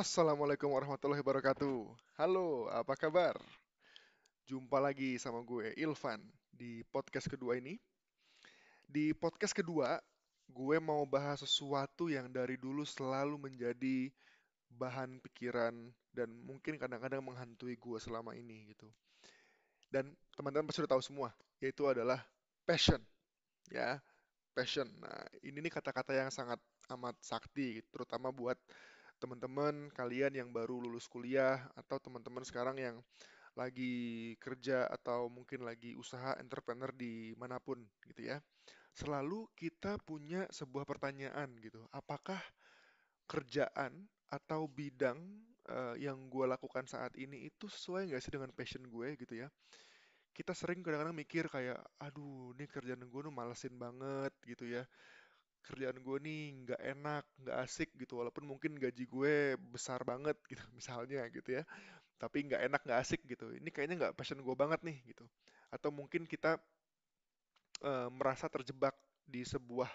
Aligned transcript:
Assalamualaikum 0.00 0.72
warahmatullahi 0.72 1.20
wabarakatuh. 1.20 1.84
Halo, 2.16 2.72
apa 2.72 2.96
kabar? 2.96 3.36
Jumpa 4.48 4.80
lagi 4.80 5.20
sama 5.20 5.44
gue, 5.44 5.76
Ilvan, 5.76 6.24
di 6.48 6.80
podcast 6.88 7.28
kedua 7.28 7.60
ini. 7.60 7.76
Di 8.88 9.12
podcast 9.12 9.52
kedua, 9.52 10.00
gue 10.48 10.76
mau 10.80 11.04
bahas 11.04 11.44
sesuatu 11.44 12.08
yang 12.08 12.32
dari 12.32 12.56
dulu 12.56 12.80
selalu 12.80 13.52
menjadi 13.52 14.08
bahan 14.72 15.20
pikiran 15.20 15.92
dan 16.16 16.32
mungkin 16.48 16.80
kadang-kadang 16.80 17.20
menghantui 17.20 17.76
gue 17.76 17.98
selama 18.00 18.32
ini 18.32 18.72
gitu. 18.72 18.88
Dan 19.92 20.16
teman-teman 20.32 20.64
pasti 20.64 20.80
sudah 20.80 20.96
tahu 20.96 21.04
semua, 21.04 21.28
yaitu 21.60 21.84
adalah 21.84 22.24
passion. 22.64 23.04
Ya, 23.68 24.00
passion. 24.56 24.88
Nah, 24.96 25.28
ini 25.44 25.60
nih 25.60 25.76
kata-kata 25.76 26.16
yang 26.16 26.32
sangat 26.32 26.56
amat 26.88 27.20
sakti, 27.20 27.84
terutama 27.92 28.32
buat 28.32 28.56
teman-teman 29.20 29.92
kalian 29.92 30.32
yang 30.32 30.48
baru 30.50 30.80
lulus 30.80 31.04
kuliah 31.06 31.60
atau 31.76 32.00
teman-teman 32.00 32.42
sekarang 32.42 32.80
yang 32.80 32.96
lagi 33.52 34.34
kerja 34.40 34.88
atau 34.88 35.28
mungkin 35.28 35.66
lagi 35.68 35.92
usaha 35.98 36.32
entrepreneur 36.40 36.88
di 36.96 37.36
mana 37.36 37.60
pun 37.60 37.76
gitu 38.08 38.32
ya. 38.32 38.40
Selalu 38.96 39.46
kita 39.54 40.00
punya 40.02 40.48
sebuah 40.48 40.88
pertanyaan 40.88 41.52
gitu. 41.60 41.84
Apakah 41.92 42.40
kerjaan 43.28 44.08
atau 44.32 44.66
bidang 44.66 45.20
uh, 45.68 45.94
yang 46.00 46.32
gue 46.32 46.46
lakukan 46.48 46.88
saat 46.88 47.14
ini 47.20 47.46
itu 47.52 47.68
sesuai 47.68 48.10
nggak 48.10 48.22
sih 48.24 48.32
dengan 48.32 48.50
passion 48.56 48.82
gue 48.88 49.14
gitu 49.20 49.36
ya? 49.44 49.52
Kita 50.32 50.56
sering 50.56 50.80
kadang-kadang 50.80 51.14
mikir 51.14 51.50
kayak, 51.50 51.78
aduh, 52.00 52.56
ini 52.56 52.64
kerjaan 52.64 53.02
gue 53.04 53.20
tuh 53.20 53.34
malesin 53.34 53.76
banget 53.76 54.32
gitu 54.46 54.64
ya 54.64 54.86
kerjaan 55.64 55.98
gue 56.00 56.18
nih 56.22 56.42
nggak 56.66 56.82
enak, 56.98 57.24
nggak 57.44 57.56
asik 57.64 57.90
gitu, 58.00 58.20
walaupun 58.20 58.44
mungkin 58.48 58.76
gaji 58.76 59.04
gue 59.06 59.34
besar 59.72 60.00
banget 60.02 60.36
gitu, 60.48 60.62
misalnya 60.78 61.24
gitu 61.32 61.60
ya, 61.60 61.62
tapi 62.16 62.48
nggak 62.48 62.62
enak, 62.70 62.80
nggak 62.84 63.00
asik 63.00 63.20
gitu. 63.28 63.52
Ini 63.54 63.68
kayaknya 63.72 63.96
nggak 64.08 64.14
passion 64.18 64.40
gue 64.40 64.54
banget 64.56 64.80
nih 64.84 64.98
gitu. 65.14 65.24
Atau 65.70 65.94
mungkin 65.94 66.26
kita 66.26 66.58
uh, 67.84 68.08
merasa 68.12 68.48
terjebak 68.50 68.96
di 69.24 69.46
sebuah 69.46 69.88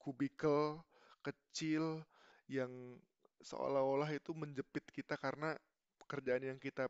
kubikel 0.00 0.80
kecil 1.20 2.00
yang 2.48 2.96
seolah-olah 3.42 4.10
itu 4.16 4.32
menjepit 4.32 4.82
kita 4.90 5.14
karena 5.20 5.54
pekerjaan 6.00 6.42
yang 6.42 6.58
kita 6.58 6.88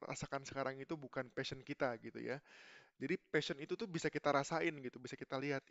rasakan 0.00 0.46
sekarang 0.46 0.80
itu 0.80 0.94
bukan 0.96 1.28
passion 1.32 1.60
kita 1.60 1.92
gitu 2.00 2.20
ya. 2.22 2.40
Jadi 2.94 3.18
passion 3.18 3.58
itu 3.58 3.74
tuh 3.74 3.90
bisa 3.90 4.06
kita 4.06 4.30
rasain 4.30 4.70
gitu, 4.78 5.02
bisa 5.02 5.18
kita 5.18 5.34
lihat 5.34 5.66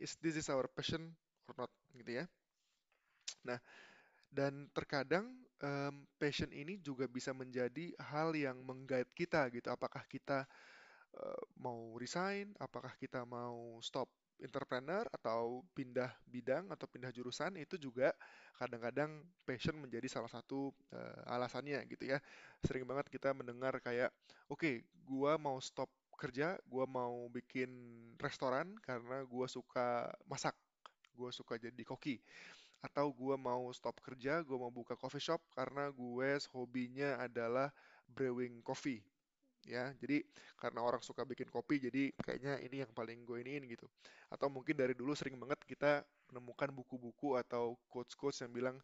is 0.00 0.16
this 0.24 0.40
is 0.40 0.48
our 0.48 0.64
passion 0.72 1.12
not 1.56 1.72
gitu 1.96 2.22
ya. 2.22 2.24
Nah, 3.46 3.58
dan 4.32 4.70
terkadang 4.72 5.28
um, 5.60 5.94
passion 6.16 6.48
ini 6.50 6.80
juga 6.80 7.04
bisa 7.06 7.36
menjadi 7.36 7.92
hal 8.00 8.32
yang 8.32 8.60
menggait 8.64 9.08
kita 9.12 9.48
gitu. 9.52 9.68
Apakah 9.68 10.04
kita 10.08 10.48
uh, 11.16 11.42
mau 11.60 11.94
resign, 11.98 12.54
apakah 12.58 12.92
kita 12.96 13.22
mau 13.28 13.78
stop 13.84 14.08
entrepreneur 14.42 15.06
atau 15.14 15.62
pindah 15.70 16.10
bidang 16.26 16.66
atau 16.74 16.90
pindah 16.90 17.14
jurusan 17.14 17.54
itu 17.62 17.78
juga 17.78 18.10
kadang-kadang 18.58 19.22
passion 19.46 19.78
menjadi 19.78 20.10
salah 20.10 20.26
satu 20.26 20.74
uh, 20.90 21.22
alasannya 21.30 21.78
gitu 21.86 22.10
ya. 22.10 22.18
Sering 22.66 22.82
banget 22.88 23.06
kita 23.12 23.30
mendengar 23.36 23.78
kayak, 23.78 24.10
oke, 24.50 24.58
okay, 24.58 24.74
gua 25.06 25.38
mau 25.38 25.62
stop 25.62 25.88
kerja, 26.18 26.58
gua 26.66 26.86
mau 26.90 27.30
bikin 27.30 27.70
restoran 28.18 28.74
karena 28.82 29.22
gua 29.26 29.46
suka 29.46 30.10
masak 30.26 30.54
gue 31.12 31.30
suka 31.30 31.60
jadi 31.60 31.82
koki. 31.84 32.18
Atau 32.82 33.14
gue 33.14 33.36
mau 33.38 33.70
stop 33.70 34.02
kerja 34.02 34.42
gue 34.42 34.58
mau 34.58 34.72
buka 34.72 34.98
coffee 34.98 35.22
shop 35.22 35.40
karena 35.54 35.88
gue 35.94 36.30
hobinya 36.50 37.20
adalah 37.22 37.70
brewing 38.10 38.60
coffee. 38.66 38.98
Ya 39.62 39.94
jadi 40.02 40.26
karena 40.58 40.82
orang 40.82 40.98
suka 41.06 41.22
bikin 41.22 41.46
kopi 41.46 41.78
jadi 41.78 42.10
kayaknya 42.18 42.58
ini 42.66 42.82
yang 42.82 42.90
paling 42.90 43.22
gue 43.22 43.38
iniin 43.46 43.70
gitu. 43.70 43.86
Atau 44.26 44.50
mungkin 44.50 44.74
dari 44.74 44.94
dulu 44.98 45.14
sering 45.14 45.38
banget 45.38 45.62
kita 45.62 46.02
menemukan 46.32 46.74
buku-buku 46.74 47.38
atau 47.38 47.78
quotes-quotes 47.86 48.42
yang 48.42 48.50
bilang 48.50 48.76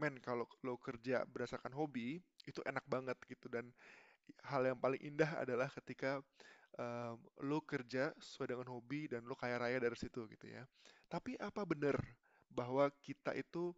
men 0.00 0.16
kalau 0.24 0.48
lo 0.64 0.80
kerja 0.80 1.28
berdasarkan 1.28 1.76
hobi 1.76 2.16
itu 2.48 2.64
enak 2.64 2.84
banget 2.88 3.20
gitu. 3.28 3.52
Dan 3.52 3.68
hal 4.48 4.64
yang 4.64 4.78
paling 4.80 5.00
indah 5.04 5.28
adalah 5.44 5.68
ketika 5.68 6.24
um, 6.80 7.16
lo 7.44 7.60
kerja 7.62 8.10
sesuai 8.16 8.56
dengan 8.56 8.68
hobi 8.72 9.06
dan 9.12 9.22
lo 9.28 9.36
kaya 9.36 9.60
raya 9.60 9.76
dari 9.76 9.96
situ 9.96 10.24
gitu 10.32 10.48
ya. 10.48 10.64
Tapi 11.12 11.36
apa 11.36 11.62
benar 11.68 11.96
bahwa 12.48 12.88
kita 13.04 13.36
itu 13.36 13.76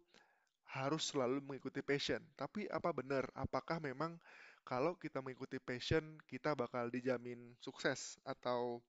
harus 0.73 1.11
selalu 1.11 1.43
mengikuti 1.43 1.83
passion? 1.83 2.23
Tapi 2.39 2.65
apa 2.71 2.89
benar? 2.95 3.27
Apakah 3.35 3.83
memang 3.83 4.15
kalau 4.63 4.95
kita 4.95 5.19
mengikuti 5.19 5.59
passion 5.59 6.15
kita 6.25 6.55
bakal 6.55 6.87
dijamin 6.87 7.53
sukses 7.59 8.15
atau 8.23 8.79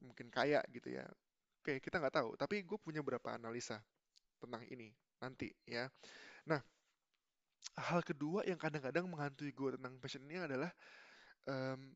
mungkin 0.00 0.28
kaya 0.28 0.60
gitu 0.70 0.92
ya? 0.92 1.06
Oke, 1.60 1.80
kita 1.80 2.00
nggak 2.00 2.16
tahu. 2.20 2.30
Tapi 2.36 2.64
gue 2.64 2.78
punya 2.80 3.00
beberapa 3.04 3.36
analisa 3.36 3.80
tentang 4.40 4.64
ini 4.68 4.92
nanti 5.20 5.52
ya. 5.68 5.88
Nah, 6.48 6.60
hal 7.76 8.00
kedua 8.04 8.44
yang 8.48 8.56
kadang-kadang 8.56 9.04
menghantui 9.08 9.52
gue 9.52 9.76
tentang 9.76 9.94
passion 10.00 10.24
ini 10.24 10.40
adalah 10.40 10.70
um, 11.48 11.92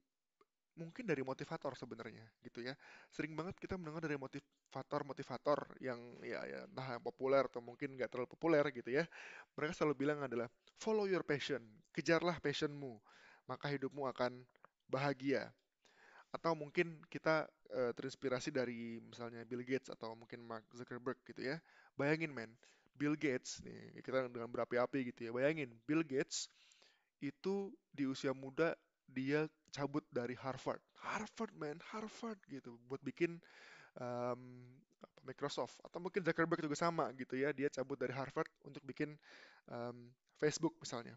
mungkin 0.74 1.06
dari 1.06 1.22
motivator 1.22 1.78
sebenarnya 1.78 2.26
gitu 2.42 2.62
ya. 2.66 2.74
Sering 3.10 3.34
banget 3.38 3.58
kita 3.58 3.78
mendengar 3.78 4.04
dari 4.04 4.18
motivator-motivator 4.18 5.78
yang 5.78 5.98
ya, 6.20 6.42
ya 6.44 6.60
entah 6.66 6.98
yang 6.98 7.02
populer 7.02 7.46
atau 7.46 7.62
mungkin 7.62 7.94
nggak 7.94 8.10
terlalu 8.10 8.28
populer 8.30 8.64
gitu 8.74 8.90
ya. 8.90 9.04
Mereka 9.54 9.72
selalu 9.74 9.94
bilang 9.94 10.18
adalah 10.26 10.50
follow 10.78 11.06
your 11.06 11.22
passion, 11.22 11.62
kejarlah 11.94 12.38
passionmu, 12.42 12.98
maka 13.46 13.70
hidupmu 13.70 14.10
akan 14.10 14.42
bahagia. 14.90 15.50
Atau 16.34 16.58
mungkin 16.58 16.98
kita 17.06 17.46
uh, 17.70 17.92
terinspirasi 17.94 18.50
dari 18.50 18.98
misalnya 18.98 19.46
Bill 19.46 19.62
Gates 19.62 19.86
atau 19.86 20.18
mungkin 20.18 20.42
Mark 20.42 20.66
Zuckerberg 20.74 21.22
gitu 21.22 21.46
ya. 21.46 21.62
Bayangin 21.94 22.34
men, 22.34 22.50
Bill 22.98 23.14
Gates 23.14 23.62
nih 23.62 24.02
kita 24.02 24.26
dengan 24.26 24.50
berapi-api 24.50 25.14
gitu 25.14 25.20
ya. 25.26 25.30
Bayangin 25.30 25.70
Bill 25.86 26.02
Gates 26.02 26.50
itu 27.22 27.70
di 27.94 28.04
usia 28.04 28.34
muda 28.34 28.74
dia 29.14 29.46
cabut 29.70 30.02
dari 30.10 30.34
Harvard. 30.34 30.82
Harvard 30.98 31.54
man, 31.54 31.78
Harvard 31.94 32.38
gitu 32.50 32.74
buat 32.90 32.98
bikin 33.00 33.38
um, 33.98 34.66
Microsoft 35.24 35.80
atau 35.80 36.02
mungkin 36.02 36.20
Zuckerberg 36.26 36.60
juga 36.60 36.76
sama 36.76 37.08
gitu 37.16 37.38
ya. 37.38 37.54
Dia 37.54 37.70
cabut 37.70 37.96
dari 37.96 38.12
Harvard 38.12 38.50
untuk 38.66 38.82
bikin 38.82 39.14
um, 39.70 40.10
Facebook 40.42 40.74
misalnya. 40.82 41.14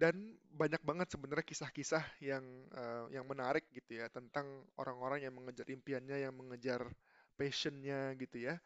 Dan 0.00 0.32
banyak 0.48 0.80
banget 0.80 1.12
sebenarnya 1.12 1.44
kisah-kisah 1.44 2.04
yang 2.24 2.44
uh, 2.72 3.04
yang 3.12 3.28
menarik 3.28 3.68
gitu 3.68 4.00
ya 4.00 4.08
tentang 4.08 4.64
orang-orang 4.80 5.28
yang 5.28 5.36
mengejar 5.36 5.68
impiannya, 5.68 6.24
yang 6.24 6.32
mengejar 6.32 6.88
passionnya 7.36 8.16
gitu 8.16 8.48
ya. 8.48 8.56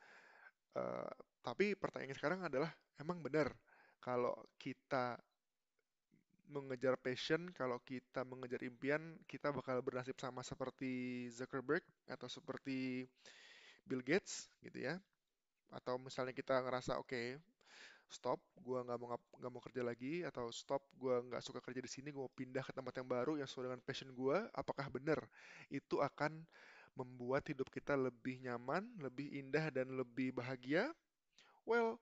Uh, 0.75 1.11
tapi 1.43 1.75
pertanyaannya 1.75 2.19
sekarang 2.19 2.41
adalah 2.47 2.71
emang 2.99 3.19
benar 3.19 3.51
kalau 3.99 4.35
kita 4.59 5.19
mengejar 6.49 6.95
passion, 7.01 7.49
kalau 7.57 7.81
kita 7.83 8.23
mengejar 8.27 8.61
impian, 8.65 9.17
kita 9.25 9.51
bakal 9.51 9.81
bernasib 9.81 10.17
sama 10.21 10.45
seperti 10.45 11.27
Zuckerberg 11.33 11.83
atau 12.07 12.29
seperti 12.29 13.09
Bill 13.89 14.05
Gates 14.05 14.49
gitu 14.61 14.85
ya. 14.85 15.01
Atau 15.73 15.99
misalnya 15.99 16.33
kita 16.37 16.61
ngerasa 16.61 17.01
oke, 17.01 17.09
okay, 17.11 17.27
stop, 18.09 18.39
gua 18.61 18.85
nggak 18.87 18.99
mau 19.01 19.09
nggak 19.17 19.53
mau 19.53 19.63
kerja 19.65 19.83
lagi 19.83 20.23
atau 20.23 20.53
stop, 20.53 20.85
gua 20.97 21.21
nggak 21.25 21.43
suka 21.43 21.61
kerja 21.65 21.81
di 21.83 21.91
sini, 21.91 22.09
gua 22.15 22.29
mau 22.29 22.35
pindah 22.35 22.63
ke 22.63 22.73
tempat 22.73 22.95
yang 23.01 23.09
baru 23.09 23.33
yang 23.41 23.49
sesuai 23.49 23.73
dengan 23.73 23.83
passion 23.83 24.11
gua. 24.15 24.47
Apakah 24.55 24.87
benar 24.93 25.21
itu 25.73 25.99
akan 25.99 26.45
membuat 26.95 27.49
hidup 27.51 27.67
kita 27.73 27.99
lebih 27.99 28.39
nyaman, 28.45 28.87
lebih 29.03 29.27
indah 29.35 29.73
dan 29.75 29.91
lebih 29.97 30.31
bahagia? 30.37 30.93
Well, 31.67 31.99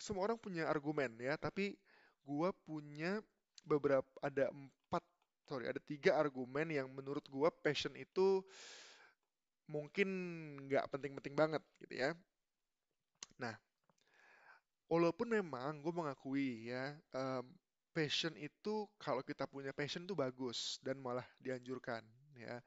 semua 0.00 0.26
orang 0.26 0.40
punya 0.40 0.66
argumen 0.66 1.14
ya, 1.20 1.36
tapi 1.36 1.76
gua 2.24 2.50
punya 2.66 3.20
beberapa 3.66 4.06
ada 4.22 4.48
empat 4.50 5.02
sorry 5.48 5.66
ada 5.66 5.80
tiga 5.82 6.16
argumen 6.16 6.70
yang 6.70 6.86
menurut 6.90 7.24
gue 7.26 7.48
passion 7.62 7.92
itu 7.98 8.44
mungkin 9.70 10.08
nggak 10.66 10.90
penting-penting 10.90 11.34
banget 11.38 11.62
gitu 11.78 11.94
ya. 11.94 12.10
Nah, 13.38 13.54
walaupun 14.90 15.30
memang 15.30 15.78
gue 15.78 15.94
mengakui 15.94 16.68
ya 16.74 16.98
um, 17.14 17.46
passion 17.94 18.34
itu 18.34 18.90
kalau 18.98 19.22
kita 19.22 19.46
punya 19.46 19.70
passion 19.70 20.02
itu 20.02 20.14
bagus 20.18 20.82
dan 20.82 20.98
malah 20.98 21.24
dianjurkan 21.38 22.02
ya. 22.34 22.58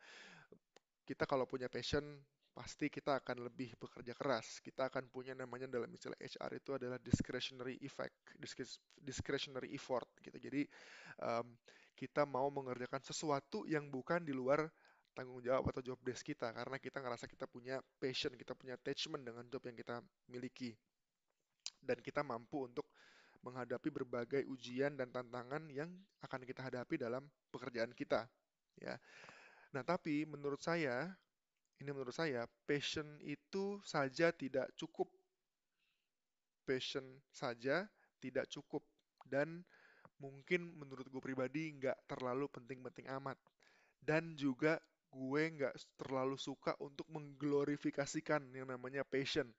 Kita 1.03 1.27
kalau 1.27 1.43
punya 1.43 1.67
passion 1.67 2.03
pasti 2.53 2.87
kita 2.87 3.17
akan 3.21 3.49
lebih 3.49 3.73
bekerja 3.81 4.13
keras. 4.13 4.61
Kita 4.61 4.87
akan 4.89 5.09
punya 5.09 5.33
namanya 5.33 5.65
dalam 5.65 5.89
istilah 5.89 6.17
HR 6.21 6.51
itu 6.61 6.71
adalah 6.77 6.97
discretionary 7.01 7.77
effect, 7.81 8.13
discretionary 9.01 9.73
effort 9.73 10.07
gitu. 10.21 10.37
Jadi 10.37 10.61
um, 11.21 11.57
kita 11.97 12.25
mau 12.29 12.49
mengerjakan 12.53 13.01
sesuatu 13.01 13.65
yang 13.65 13.89
bukan 13.89 14.21
di 14.21 14.33
luar 14.33 14.69
tanggung 15.13 15.41
jawab 15.45 15.69
atau 15.69 15.81
job 15.85 15.99
desk 16.01 16.25
kita 16.25 16.49
karena 16.53 16.77
kita 16.81 16.97
ngerasa 17.01 17.25
kita 17.29 17.45
punya 17.45 17.81
passion, 18.01 18.33
kita 18.33 18.53
punya 18.57 18.73
attachment 18.77 19.21
dengan 19.25 19.45
job 19.49 19.61
yang 19.65 19.77
kita 19.77 20.01
miliki. 20.29 20.73
dan 21.83 21.99
kita 21.99 22.23
mampu 22.23 22.63
untuk 22.67 22.87
menghadapi 23.43 23.91
berbagai 23.91 24.47
ujian 24.47 24.95
dan 24.95 25.11
tantangan 25.11 25.67
yang 25.67 25.91
akan 26.23 26.41
kita 26.47 26.63
hadapi 26.63 26.95
dalam 26.95 27.27
pekerjaan 27.51 27.91
kita 27.91 28.23
ya. 28.79 28.95
Nah, 29.75 29.83
tapi 29.83 30.23
menurut 30.23 30.63
saya 30.63 31.11
ini 31.83 31.91
menurut 31.91 32.15
saya 32.15 32.47
passion 32.63 33.19
itu 33.19 33.83
saja 33.83 34.31
tidak 34.31 34.71
cukup. 34.79 35.11
Passion 36.63 37.03
saja 37.35 37.83
tidak 38.23 38.47
cukup 38.47 38.87
dan 39.27 39.67
mungkin 40.15 40.71
menurut 40.79 41.03
gue 41.11 41.19
pribadi 41.19 41.75
nggak 41.75 42.07
terlalu 42.07 42.47
penting-penting 42.47 43.11
amat. 43.19 43.35
Dan 43.99 44.39
juga 44.39 44.79
gue 45.11 45.43
nggak 45.59 45.75
terlalu 45.99 46.39
suka 46.39 46.71
untuk 46.79 47.03
mengglorifikasikan 47.11 48.47
yang 48.55 48.71
namanya 48.71 49.03
passion. 49.03 49.51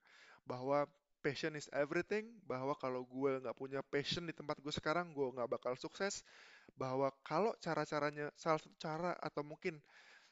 Bahwa 0.48 0.88
passion 1.20 1.56
is 1.60 1.68
everything, 1.76 2.32
bahwa 2.48 2.72
kalau 2.80 3.04
gue 3.04 3.40
nggak 3.44 3.56
punya 3.56 3.84
passion 3.84 4.24
di 4.24 4.32
tempat 4.32 4.60
gue 4.64 4.72
sekarang, 4.72 5.12
gue 5.12 5.28
nggak 5.28 5.60
bakal 5.60 5.76
sukses. 5.76 6.24
Bahwa 6.72 7.12
kalau 7.20 7.52
cara-caranya, 7.60 8.32
salah 8.32 8.60
satu 8.60 8.76
cara 8.80 9.12
atau 9.20 9.44
mungkin 9.44 9.76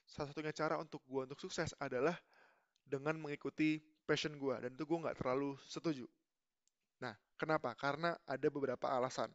salah 0.07 0.29
satunya 0.31 0.53
cara 0.53 0.79
untuk 0.79 1.01
gue 1.07 1.23
untuk 1.25 1.41
sukses 1.41 1.73
adalah 1.79 2.15
dengan 2.83 3.17
mengikuti 3.17 3.81
passion 4.03 4.37
gue 4.37 4.57
dan 4.59 4.71
itu 4.75 4.85
gue 4.85 4.99
nggak 4.99 5.19
terlalu 5.19 5.57
setuju. 5.65 6.05
Nah, 7.03 7.15
kenapa? 7.35 7.75
Karena 7.75 8.15
ada 8.27 8.49
beberapa 8.53 8.87
alasan. 8.91 9.31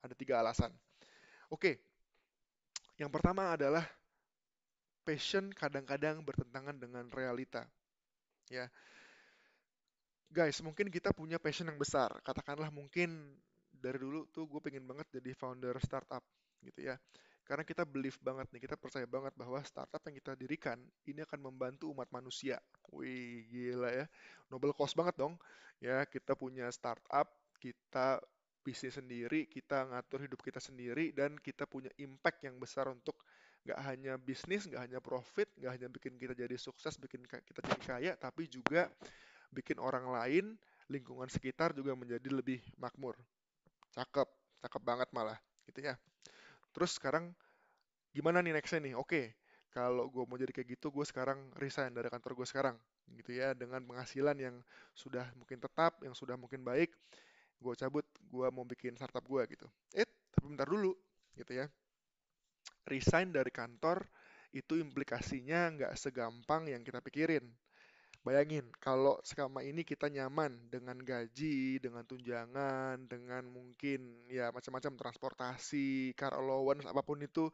Ada 0.00 0.14
tiga 0.16 0.40
alasan. 0.40 0.72
Oke, 1.52 1.80
yang 2.96 3.12
pertama 3.12 3.52
adalah 3.52 3.84
passion 5.04 5.52
kadang-kadang 5.52 6.24
bertentangan 6.24 6.74
dengan 6.80 7.06
realita. 7.12 7.68
Ya, 8.50 8.66
guys, 10.30 10.58
mungkin 10.62 10.90
kita 10.90 11.12
punya 11.14 11.38
passion 11.38 11.68
yang 11.68 11.78
besar. 11.78 12.10
Katakanlah 12.22 12.72
mungkin 12.72 13.36
dari 13.70 14.00
dulu 14.00 14.26
tuh 14.32 14.48
gue 14.48 14.60
pengen 14.64 14.88
banget 14.88 15.06
jadi 15.20 15.36
founder 15.36 15.76
startup, 15.78 16.24
gitu 16.64 16.90
ya. 16.90 16.96
Karena 17.46 17.62
kita 17.62 17.86
believe 17.86 18.18
banget 18.18 18.50
nih, 18.50 18.66
kita 18.66 18.74
percaya 18.74 19.06
banget 19.06 19.30
bahwa 19.38 19.62
startup 19.62 20.02
yang 20.10 20.18
kita 20.18 20.34
dirikan 20.34 20.82
ini 21.06 21.22
akan 21.22 21.46
membantu 21.46 21.94
umat 21.94 22.10
manusia. 22.10 22.58
Wih, 22.90 23.46
gila 23.46 23.90
ya. 23.94 24.06
Nobel 24.50 24.74
cost 24.74 24.98
banget 24.98 25.14
dong. 25.14 25.38
Ya, 25.78 26.02
kita 26.10 26.34
punya 26.34 26.66
startup, 26.74 27.30
kita 27.62 28.18
bisnis 28.66 28.98
sendiri, 28.98 29.46
kita 29.46 29.86
ngatur 29.86 30.26
hidup 30.26 30.42
kita 30.42 30.58
sendiri, 30.58 31.14
dan 31.14 31.38
kita 31.38 31.70
punya 31.70 31.86
impact 32.02 32.42
yang 32.42 32.58
besar 32.58 32.90
untuk 32.90 33.14
nggak 33.62 33.78
hanya 33.86 34.18
bisnis, 34.18 34.66
nggak 34.66 34.82
hanya 34.82 34.98
profit, 34.98 35.46
nggak 35.54 35.72
hanya 35.78 35.88
bikin 35.90 36.18
kita 36.18 36.34
jadi 36.34 36.58
sukses, 36.58 36.98
bikin 36.98 37.22
kita 37.22 37.62
jadi 37.62 37.82
kaya, 37.86 38.12
tapi 38.18 38.50
juga 38.50 38.90
bikin 39.54 39.78
orang 39.78 40.10
lain, 40.10 40.58
lingkungan 40.90 41.30
sekitar 41.30 41.70
juga 41.78 41.94
menjadi 41.94 42.26
lebih 42.30 42.58
makmur. 42.78 43.14
Cakep, 43.94 44.28
cakep 44.66 44.82
banget 44.82 45.08
malah, 45.14 45.38
gitu 45.70 45.86
ya. 45.86 45.94
Terus 46.76 46.92
sekarang 47.00 47.32
gimana 48.16 48.44
nih 48.44 48.52
nextnya 48.56 48.80
nih? 48.84 48.94
Oke, 49.00 49.36
kalau 49.72 50.08
gue 50.12 50.24
mau 50.28 50.36
jadi 50.40 50.52
kayak 50.52 50.68
gitu, 50.78 50.88
gue 50.92 51.04
sekarang 51.08 51.38
resign 51.60 51.92
dari 51.96 52.08
kantor 52.12 52.32
gue 52.38 52.46
sekarang, 52.48 52.76
gitu 53.16 53.32
ya, 53.36 53.52
dengan 53.56 53.80
penghasilan 53.88 54.36
yang 54.40 54.56
sudah 54.96 55.26
mungkin 55.40 55.58
tetap, 55.60 56.00
yang 56.04 56.14
sudah 56.16 56.36
mungkin 56.40 56.62
baik, 56.64 56.92
gue 57.60 57.74
cabut, 57.78 58.06
gue 58.28 58.48
mau 58.52 58.64
bikin 58.68 58.94
startup 58.98 59.24
gue 59.26 59.42
gitu. 59.56 59.66
Eh, 59.96 60.06
tapi 60.34 60.46
bentar 60.52 60.68
dulu, 60.68 60.92
gitu 61.36 61.52
ya. 61.56 61.66
Resign 62.86 63.34
dari 63.34 63.50
kantor 63.50 63.98
itu 64.54 64.78
implikasinya 64.78 65.60
nggak 65.74 65.92
segampang 65.98 66.70
yang 66.72 66.82
kita 66.86 67.02
pikirin. 67.02 67.44
Bayangin, 68.26 68.66
kalau 68.82 69.22
selama 69.22 69.62
ini 69.62 69.86
kita 69.86 70.10
nyaman 70.10 70.50
dengan 70.66 70.98
gaji, 70.98 71.78
dengan 71.78 72.02
tunjangan, 72.02 73.06
dengan 73.06 73.46
mungkin 73.46 74.26
ya 74.26 74.50
macam-macam 74.50 74.98
transportasi, 74.98 76.10
car 76.18 76.34
allowance, 76.34 76.82
apa 76.90 77.06
pun 77.06 77.22
itu 77.22 77.46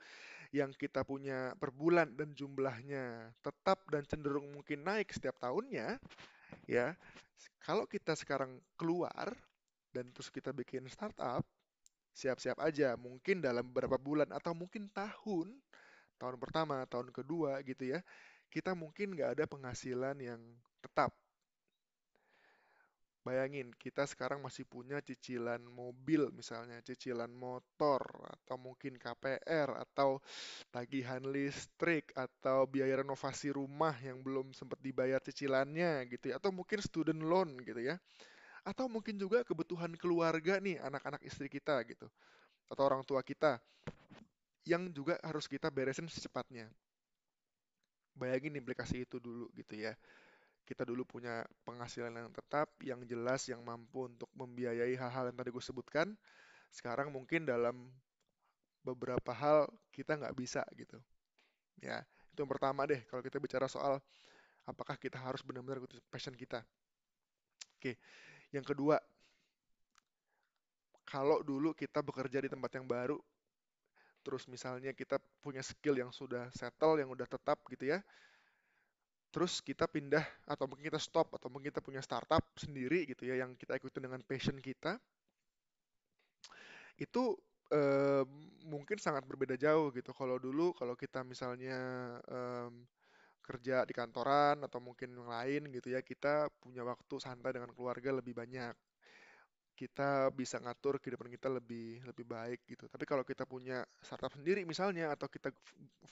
yang 0.48 0.72
kita 0.72 1.04
punya 1.04 1.52
per 1.60 1.76
bulan 1.76 2.16
dan 2.16 2.32
jumlahnya 2.32 3.36
tetap 3.44 3.84
dan 3.92 4.08
cenderung 4.08 4.48
mungkin 4.48 4.80
naik 4.80 5.12
setiap 5.12 5.36
tahunnya, 5.44 6.00
ya. 6.64 6.96
Kalau 7.60 7.84
kita 7.84 8.16
sekarang 8.16 8.56
keluar 8.80 9.28
dan 9.92 10.08
terus 10.16 10.32
kita 10.32 10.56
bikin 10.56 10.88
startup, 10.88 11.44
siap-siap 12.16 12.56
aja, 12.64 12.96
mungkin 12.96 13.44
dalam 13.44 13.68
beberapa 13.68 14.00
bulan 14.00 14.32
atau 14.32 14.56
mungkin 14.56 14.88
tahun, 14.88 15.52
tahun 16.16 16.36
pertama, 16.40 16.88
tahun 16.88 17.12
kedua 17.12 17.60
gitu 17.68 17.92
ya, 17.92 18.00
kita 18.52 18.76
mungkin 18.76 19.16
nggak 19.16 19.40
ada 19.40 19.44
penghasilan 19.48 20.16
yang 20.20 20.40
tetap. 20.84 21.16
Bayangin, 23.22 23.70
kita 23.78 24.02
sekarang 24.02 24.42
masih 24.42 24.66
punya 24.66 24.98
cicilan 24.98 25.62
mobil 25.62 26.26
misalnya, 26.34 26.82
cicilan 26.82 27.30
motor, 27.30 28.02
atau 28.26 28.58
mungkin 28.58 28.98
KPR, 28.98 29.78
atau 29.78 30.18
tagihan 30.74 31.22
listrik, 31.22 32.10
atau 32.18 32.66
biaya 32.66 33.06
renovasi 33.06 33.54
rumah 33.54 33.94
yang 34.02 34.26
belum 34.26 34.50
sempat 34.50 34.82
dibayar 34.82 35.22
cicilannya 35.22 36.10
gitu 36.10 36.34
ya, 36.34 36.42
atau 36.42 36.50
mungkin 36.50 36.82
student 36.82 37.22
loan 37.22 37.62
gitu 37.62 37.78
ya. 37.78 37.94
Atau 38.66 38.90
mungkin 38.90 39.14
juga 39.22 39.46
kebutuhan 39.46 39.94
keluarga 39.94 40.58
nih, 40.58 40.82
anak-anak 40.82 41.22
istri 41.22 41.46
kita 41.46 41.78
gitu, 41.86 42.10
atau 42.66 42.82
orang 42.82 43.06
tua 43.06 43.22
kita, 43.22 43.62
yang 44.66 44.90
juga 44.90 45.18
harus 45.22 45.46
kita 45.46 45.70
beresin 45.70 46.10
secepatnya. 46.10 46.66
Bayangin 48.16 48.54
implikasi 48.60 49.04
itu 49.06 49.16
dulu 49.20 49.48
gitu 49.56 49.74
ya. 49.76 49.92
Kita 50.68 50.84
dulu 50.86 51.02
punya 51.04 51.44
penghasilan 51.66 52.14
yang 52.14 52.30
tetap, 52.32 52.68
yang 52.84 53.00
jelas, 53.08 53.46
yang 53.52 53.60
mampu 53.64 54.08
untuk 54.10 54.30
membiayai 54.36 54.94
hal-hal 54.96 55.24
yang 55.32 55.38
tadi 55.38 55.50
gue 55.52 55.64
sebutkan. 55.64 56.08
Sekarang 56.72 57.10
mungkin 57.14 57.44
dalam 57.48 57.76
beberapa 58.86 59.32
hal 59.34 59.66
kita 59.94 60.18
nggak 60.18 60.36
bisa 60.38 60.62
gitu. 60.78 60.98
Ya, 61.82 62.04
itu 62.32 62.38
yang 62.44 62.52
pertama 62.52 62.86
deh 62.90 63.00
kalau 63.10 63.22
kita 63.24 63.38
bicara 63.42 63.66
soal 63.70 64.00
apakah 64.68 64.96
kita 65.00 65.18
harus 65.20 65.42
benar-benar 65.46 65.82
ikut 65.82 65.92
passion 66.12 66.34
kita. 66.36 66.62
Oke, 67.76 67.98
yang 68.54 68.64
kedua, 68.66 69.00
kalau 71.06 71.38
dulu 71.46 71.70
kita 71.76 72.00
bekerja 72.02 72.38
di 72.42 72.48
tempat 72.50 72.70
yang 72.78 72.86
baru, 72.88 73.16
terus 74.22 74.46
misalnya 74.46 74.94
kita 74.94 75.18
punya 75.42 75.60
skill 75.60 75.98
yang 75.98 76.10
sudah 76.14 76.48
settle, 76.54 76.96
yang 77.02 77.10
udah 77.10 77.26
tetap 77.26 77.58
gitu 77.68 77.90
ya, 77.92 77.98
terus 79.34 79.60
kita 79.64 79.88
pindah 79.88 80.24
atau 80.46 80.64
mungkin 80.68 80.86
kita 80.92 81.00
stop 81.00 81.34
atau 81.36 81.48
mungkin 81.50 81.72
kita 81.72 81.82
punya 81.84 82.00
startup 82.04 82.44
sendiri 82.54 83.08
gitu 83.10 83.26
ya 83.26 83.42
yang 83.42 83.56
kita 83.58 83.76
ikuti 83.76 83.98
dengan 83.98 84.20
passion 84.22 84.58
kita, 84.60 85.00
itu 87.00 87.34
eh, 87.72 88.24
mungkin 88.68 88.98
sangat 89.00 89.24
berbeda 89.26 89.56
jauh 89.58 89.90
gitu. 89.96 90.12
Kalau 90.14 90.36
dulu 90.38 90.76
kalau 90.76 90.94
kita 90.94 91.24
misalnya 91.26 91.78
eh, 92.28 92.70
kerja 93.42 93.82
di 93.88 93.92
kantoran 93.96 94.62
atau 94.62 94.78
mungkin 94.78 95.18
yang 95.18 95.26
lain 95.26 95.62
gitu 95.74 95.90
ya, 95.90 96.00
kita 96.04 96.46
punya 96.62 96.86
waktu 96.86 97.14
santai 97.18 97.50
dengan 97.56 97.74
keluarga 97.74 98.14
lebih 98.14 98.38
banyak 98.38 98.74
kita 99.72 100.28
bisa 100.36 100.60
ngatur 100.60 101.00
kehidupan 101.00 101.32
kita 101.32 101.48
lebih 101.48 102.04
lebih 102.04 102.24
baik 102.28 102.60
gitu. 102.68 102.86
Tapi 102.86 103.04
kalau 103.08 103.24
kita 103.24 103.48
punya 103.48 103.82
startup 104.04 104.30
sendiri 104.36 104.62
misalnya 104.68 105.10
atau 105.12 105.26
kita 105.26 105.50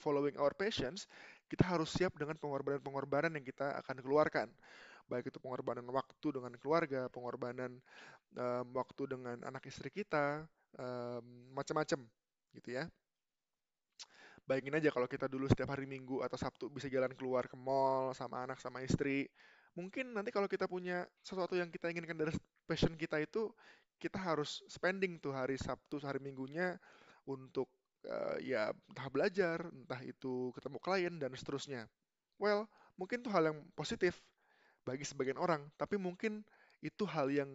following 0.01 0.35
our 0.41 0.51
passions, 0.57 1.05
kita 1.47 1.63
harus 1.63 1.93
siap 1.93 2.17
dengan 2.17 2.35
pengorbanan-pengorbanan 2.41 3.37
yang 3.37 3.45
kita 3.45 3.77
akan 3.85 4.01
keluarkan. 4.01 4.47
Baik 5.05 5.29
itu 5.29 5.39
pengorbanan 5.43 5.85
waktu 5.91 6.27
dengan 6.33 6.53
keluarga, 6.57 7.07
pengorbanan 7.11 7.77
um, 8.35 8.65
waktu 8.73 9.03
dengan 9.11 9.37
anak 9.45 9.67
istri 9.67 9.91
kita, 9.91 10.45
um, 10.79 11.23
macam-macam 11.53 12.07
gitu 12.55 12.69
ya. 12.75 12.87
Bayangin 14.47 14.81
aja 14.81 14.89
kalau 14.89 15.05
kita 15.05 15.29
dulu 15.29 15.45
setiap 15.47 15.69
hari 15.71 15.85
Minggu 15.85 16.25
atau 16.25 16.35
Sabtu 16.35 16.67
bisa 16.67 16.89
jalan 16.89 17.13
keluar 17.13 17.45
ke 17.45 17.55
mall 17.55 18.11
sama 18.17 18.43
anak 18.43 18.57
sama 18.57 18.81
istri, 18.81 19.29
mungkin 19.77 20.11
nanti 20.11 20.33
kalau 20.33 20.49
kita 20.49 20.65
punya 20.67 21.05
sesuatu 21.21 21.55
yang 21.55 21.69
kita 21.69 21.93
inginkan 21.93 22.17
dari 22.17 22.33
passion 22.71 22.95
kita 22.95 23.19
itu 23.19 23.51
kita 23.99 24.15
harus 24.15 24.63
spending 24.71 25.19
tuh 25.19 25.35
hari 25.35 25.59
Sabtu 25.59 25.99
hari 25.99 26.23
Minggunya 26.23 26.79
untuk 27.27 27.67
uh, 28.07 28.39
ya 28.39 28.71
entah 28.71 29.07
belajar 29.11 29.67
entah 29.67 29.99
itu 30.07 30.55
ketemu 30.55 30.77
klien 30.79 31.13
dan 31.19 31.35
seterusnya. 31.35 31.91
Well 32.39 32.71
mungkin 32.95 33.19
itu 33.19 33.29
hal 33.29 33.51
yang 33.51 33.59
positif 33.75 34.15
bagi 34.87 35.03
sebagian 35.03 35.35
orang 35.35 35.67
tapi 35.75 35.99
mungkin 35.99 36.47
itu 36.79 37.03
hal 37.03 37.27
yang 37.27 37.51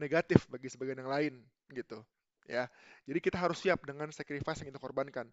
negatif 0.00 0.48
bagi 0.48 0.72
sebagian 0.72 1.04
yang 1.04 1.12
lain 1.12 1.34
gitu 1.76 2.00
ya. 2.48 2.70
Jadi 3.04 3.18
kita 3.18 3.36
harus 3.36 3.58
siap 3.60 3.82
dengan 3.84 4.08
sacrifice 4.14 4.62
yang 4.62 4.74
kita 4.74 4.80
korbankan. 4.80 5.26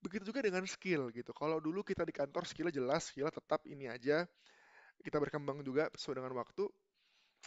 Begitu 0.00 0.32
juga 0.32 0.40
dengan 0.44 0.64
skill 0.68 1.12
gitu. 1.12 1.30
Kalau 1.36 1.60
dulu 1.60 1.84
kita 1.84 2.02
di 2.02 2.12
kantor 2.12 2.44
skillnya 2.48 2.74
jelas 2.74 3.12
skill 3.12 3.28
tetap 3.30 3.64
ini 3.68 3.88
aja. 3.88 4.24
Kita 5.04 5.20
berkembang 5.20 5.60
juga 5.60 5.92
sesuai 5.92 6.24
dengan 6.24 6.32
waktu 6.40 6.64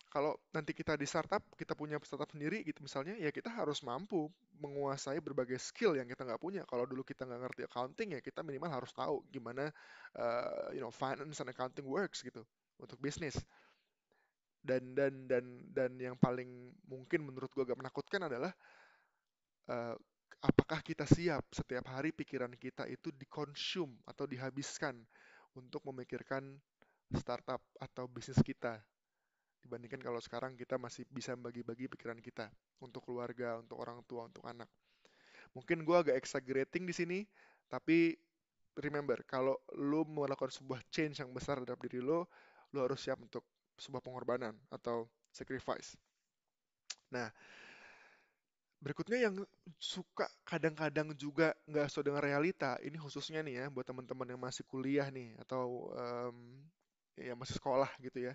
kalau 0.08 0.38
nanti 0.54 0.72
kita 0.72 0.96
di 0.96 1.06
startup, 1.10 1.44
kita 1.58 1.74
punya 1.74 2.00
startup 2.06 2.30
sendiri 2.32 2.63
gitu 2.63 2.80
misalnya, 2.86 3.18
ya 3.18 3.30
kita 3.34 3.50
harus 3.51 3.82
mampu 3.84 4.30
menguasai 4.62 5.20
berbagai 5.22 5.60
skill 5.62 5.98
yang 5.98 6.08
kita 6.10 6.24
nggak 6.25 6.42
punya. 6.42 6.62
Kalau 6.70 6.86
dulu 6.86 7.04
kita 7.04 7.25
nggak 7.27 7.42
ngerti 7.44 7.62
accounting, 7.68 8.10
ya 8.18 8.22
kita 8.24 8.42
minimal 8.42 8.72
harus 8.82 8.92
tahu 8.96 9.25
gimana 9.30 9.70
uh, 10.18 10.70
you 10.74 10.82
know 10.82 10.94
finance 10.94 11.42
and 11.44 11.50
accounting 11.51 11.86
works 11.86 12.24
gitu 12.24 12.46
untuk 12.80 12.98
bisnis. 13.01 13.38
dan 14.68 14.84
dan 14.98 15.32
dan 15.32 15.46
dan 15.72 15.96
yang 15.96 16.20
paling 16.20 16.75
mungkin 16.92 17.24
menurut 17.24 17.48
gue 17.56 17.63
agak 17.63 17.80
menakutkan 17.80 18.27
adalah 18.27 18.51
uh, 19.72 19.96
apakah 20.44 20.84
kita 20.84 21.08
siap 21.08 21.48
setiap 21.56 21.88
hari 21.88 22.12
pikiran 22.12 22.51
kita 22.60 22.84
itu 22.92 23.10
dikonsum 23.16 23.96
atau 24.04 24.27
dihabiskan 24.27 25.00
untuk 25.56 25.82
memikirkan 25.88 26.60
startup 27.16 27.63
atau 27.80 28.12
bisnis 28.12 28.44
kita 28.44 28.84
dibandingkan 29.63 29.99
kalau 29.99 30.21
sekarang 30.21 30.55
kita 30.55 30.77
masih 30.79 31.03
bisa 31.09 31.33
bagi-bagi 31.35 31.89
pikiran 31.91 32.19
kita 32.21 32.47
untuk 32.81 33.03
keluarga, 33.05 33.59
untuk 33.59 33.77
orang 33.81 33.99
tua, 34.05 34.29
untuk 34.29 34.45
anak. 34.47 34.69
Mungkin 35.55 35.83
gue 35.83 35.97
agak 35.97 36.15
exaggerating 36.17 36.85
di 36.85 36.93
sini, 36.93 37.19
tapi 37.67 38.15
remember 38.77 39.25
kalau 39.25 39.57
lo 39.75 40.05
melakukan 40.05 40.53
sebuah 40.53 40.85
change 40.93 41.19
yang 41.19 41.33
besar 41.33 41.57
dalam 41.65 41.79
diri 41.81 41.99
lo, 41.99 42.29
lo 42.73 42.79
harus 42.85 43.01
siap 43.01 43.17
untuk 43.19 43.43
sebuah 43.77 44.01
pengorbanan 44.01 44.53
atau 44.69 45.09
sacrifice. 45.33 45.97
Nah, 47.13 47.29
berikutnya 48.77 49.29
yang 49.29 49.35
suka 49.81 50.29
kadang-kadang 50.45 51.13
juga 51.17 51.57
nggak 51.65 51.89
sesuai 51.89 52.05
dengan 52.13 52.21
realita, 52.21 52.77
ini 52.85 52.97
khususnya 53.01 53.41
nih 53.41 53.65
ya 53.65 53.65
buat 53.73 53.85
teman-teman 53.89 54.27
yang 54.29 54.41
masih 54.41 54.61
kuliah 54.69 55.09
nih 55.09 55.33
atau 55.41 55.89
um, 55.97 56.37
ya 57.17 57.33
masih 57.33 57.57
sekolah 57.57 57.89
gitu 58.01 58.29
ya. 58.29 58.33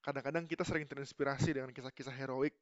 Kadang-kadang 0.00 0.48
kita 0.48 0.64
sering 0.64 0.88
terinspirasi 0.88 1.52
dengan 1.52 1.68
kisah-kisah 1.76 2.12
heroik 2.16 2.56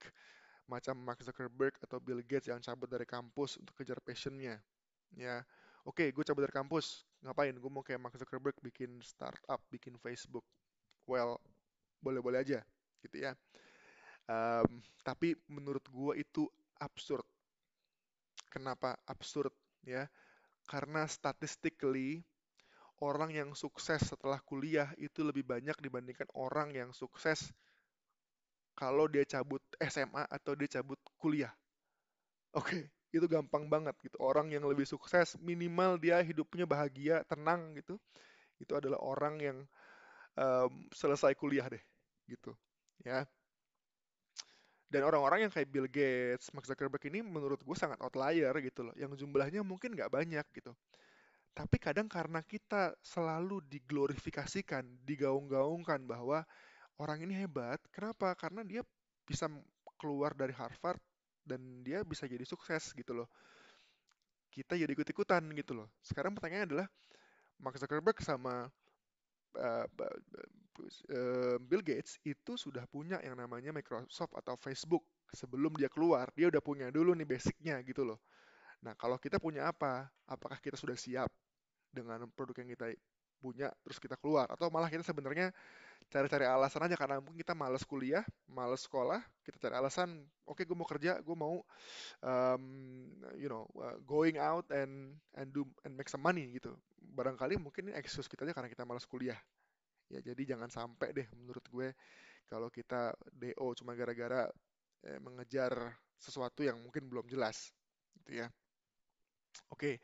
macam 0.66 0.98
Mark 1.00 1.22
Zuckerberg 1.22 1.78
atau 1.80 2.02
Bill 2.02 2.20
Gates 2.20 2.50
yang 2.50 2.60
cabut 2.60 2.90
dari 2.90 3.06
kampus 3.06 3.56
untuk 3.62 3.72
kejar 3.78 4.02
passionnya. 4.02 4.60
Ya, 5.16 5.40
oke, 5.88 6.02
okay, 6.02 6.08
gue 6.12 6.24
cabut 6.26 6.44
dari 6.44 6.52
kampus, 6.52 7.08
ngapain? 7.24 7.56
Gue 7.56 7.70
mau 7.72 7.80
kayak 7.80 8.02
Mark 8.02 8.14
Zuckerberg 8.18 8.58
bikin 8.60 9.00
startup, 9.00 9.62
bikin 9.72 9.96
Facebook. 10.02 10.44
Well, 11.08 11.40
boleh-boleh 12.04 12.44
aja, 12.44 12.60
gitu 13.00 13.16
ya. 13.16 13.32
Um, 14.28 14.84
tapi 15.00 15.32
menurut 15.48 15.86
gue 15.88 16.20
itu 16.20 16.44
absurd. 16.76 17.24
Kenapa 18.52 18.98
absurd? 19.08 19.54
Ya, 19.86 20.10
karena 20.68 21.08
statistically 21.08 22.20
orang 23.02 23.30
yang 23.30 23.50
sukses 23.54 24.02
setelah 24.02 24.42
kuliah 24.42 24.90
itu 24.98 25.22
lebih 25.22 25.46
banyak 25.46 25.76
dibandingkan 25.78 26.26
orang 26.34 26.74
yang 26.74 26.90
sukses 26.90 27.54
kalau 28.78 29.10
dia 29.10 29.26
cabut 29.26 29.62
SMA 29.82 30.26
atau 30.30 30.54
dia 30.54 30.78
cabut 30.78 30.98
kuliah. 31.18 31.50
Oke, 32.54 32.70
okay, 32.70 32.82
itu 33.10 33.26
gampang 33.26 33.66
banget 33.66 33.94
gitu. 34.06 34.16
Orang 34.22 34.54
yang 34.54 34.62
lebih 34.66 34.86
sukses 34.86 35.34
minimal 35.42 35.98
dia 35.98 36.22
hidupnya 36.22 36.62
bahagia, 36.62 37.26
tenang 37.26 37.74
gitu. 37.74 37.98
Itu 38.62 38.78
adalah 38.78 39.02
orang 39.02 39.34
yang 39.42 39.58
um, 40.38 40.86
selesai 40.94 41.34
kuliah 41.34 41.66
deh, 41.66 41.82
gitu. 42.30 42.54
Ya. 43.02 43.26
Dan 44.88 45.04
orang-orang 45.04 45.44
yang 45.46 45.52
kayak 45.52 45.68
Bill 45.68 45.84
Gates, 45.84 46.48
Mark 46.56 46.64
Zuckerberg 46.64 47.04
ini 47.12 47.20
menurut 47.20 47.60
gue 47.60 47.76
sangat 47.76 48.00
outlier 48.00 48.54
gitu 48.64 48.88
loh. 48.88 48.94
Yang 48.96 49.20
jumlahnya 49.20 49.60
mungkin 49.60 49.92
nggak 49.92 50.08
banyak 50.08 50.46
gitu. 50.56 50.72
Tapi 51.58 51.74
kadang 51.82 52.06
karena 52.06 52.38
kita 52.46 52.94
selalu 53.02 53.58
diglorifikasikan, 53.66 54.86
digaung-gaungkan 55.02 56.06
bahwa 56.06 56.46
orang 57.02 57.26
ini 57.26 57.34
hebat. 57.34 57.82
Kenapa? 57.90 58.30
Karena 58.38 58.62
dia 58.62 58.86
bisa 59.26 59.50
keluar 59.98 60.38
dari 60.38 60.54
Harvard 60.54 61.02
dan 61.42 61.82
dia 61.82 62.06
bisa 62.06 62.30
jadi 62.30 62.46
sukses 62.46 62.94
gitu 62.94 63.10
loh. 63.10 63.26
Kita 64.54 64.78
jadi 64.78 64.86
ikut-ikutan 64.86 65.42
gitu 65.58 65.74
loh. 65.74 65.90
Sekarang 65.98 66.30
pertanyaannya 66.38 66.68
adalah 66.70 66.86
Mark 67.58 67.74
Zuckerberg 67.74 68.22
sama 68.22 68.70
uh, 69.58 69.86
Bill 71.58 71.82
Gates 71.82 72.22
itu 72.22 72.54
sudah 72.54 72.86
punya 72.86 73.18
yang 73.26 73.34
namanya 73.34 73.74
Microsoft 73.74 74.30
atau 74.38 74.54
Facebook 74.62 75.02
sebelum 75.34 75.74
dia 75.74 75.90
keluar. 75.90 76.30
Dia 76.38 76.54
udah 76.54 76.62
punya 76.62 76.86
dulu 76.94 77.18
nih 77.18 77.26
basicnya 77.26 77.82
gitu 77.82 78.06
loh. 78.06 78.22
Nah 78.86 78.94
kalau 78.94 79.18
kita 79.18 79.42
punya 79.42 79.66
apa? 79.66 80.06
Apakah 80.30 80.62
kita 80.62 80.78
sudah 80.78 80.94
siap 80.94 81.34
dengan 81.92 82.28
produk 82.32 82.62
yang 82.64 82.70
kita 82.76 82.86
punya 83.38 83.70
terus 83.86 84.02
kita 84.02 84.18
keluar 84.18 84.50
atau 84.50 84.66
malah 84.68 84.90
kita 84.90 85.06
sebenarnya 85.06 85.54
cari-cari 86.08 86.48
alasan 86.48 86.88
aja 86.88 86.96
karena 86.96 87.20
mungkin 87.20 87.38
kita 87.38 87.52
males 87.52 87.84
kuliah, 87.84 88.24
males 88.48 88.82
sekolah, 88.82 89.20
kita 89.44 89.60
cari 89.60 89.74
alasan, 89.76 90.24
oke 90.48 90.58
okay, 90.58 90.64
gue 90.64 90.76
mau 90.76 90.88
kerja, 90.88 91.20
gue 91.20 91.36
mau 91.36 91.60
um, 92.24 92.64
you 93.36 93.46
know 93.46 93.68
uh, 93.78 93.94
going 94.08 94.40
out 94.40 94.64
and 94.72 95.14
and 95.36 95.52
do 95.52 95.68
and 95.84 95.94
make 95.94 96.08
some 96.08 96.24
money 96.24 96.48
gitu. 96.56 96.74
Barangkali 96.98 97.60
mungkin 97.60 97.92
ini 97.92 97.94
excuse 97.94 98.26
kita 98.26 98.48
aja 98.48 98.56
karena 98.56 98.72
kita 98.72 98.88
males 98.88 99.04
kuliah. 99.04 99.38
Ya 100.08 100.24
jadi 100.24 100.56
jangan 100.56 100.72
sampai 100.72 101.12
deh 101.12 101.28
menurut 101.36 101.62
gue 101.68 101.92
kalau 102.48 102.72
kita 102.72 103.12
DO 103.28 103.66
cuma 103.76 103.92
gara-gara 103.92 104.48
eh, 105.04 105.20
mengejar 105.20 105.92
sesuatu 106.16 106.64
yang 106.64 106.80
mungkin 106.80 107.06
belum 107.06 107.28
jelas 107.28 107.68
gitu 108.24 108.40
ya. 108.42 108.48
Oke. 109.68 109.76
Okay. 109.76 109.94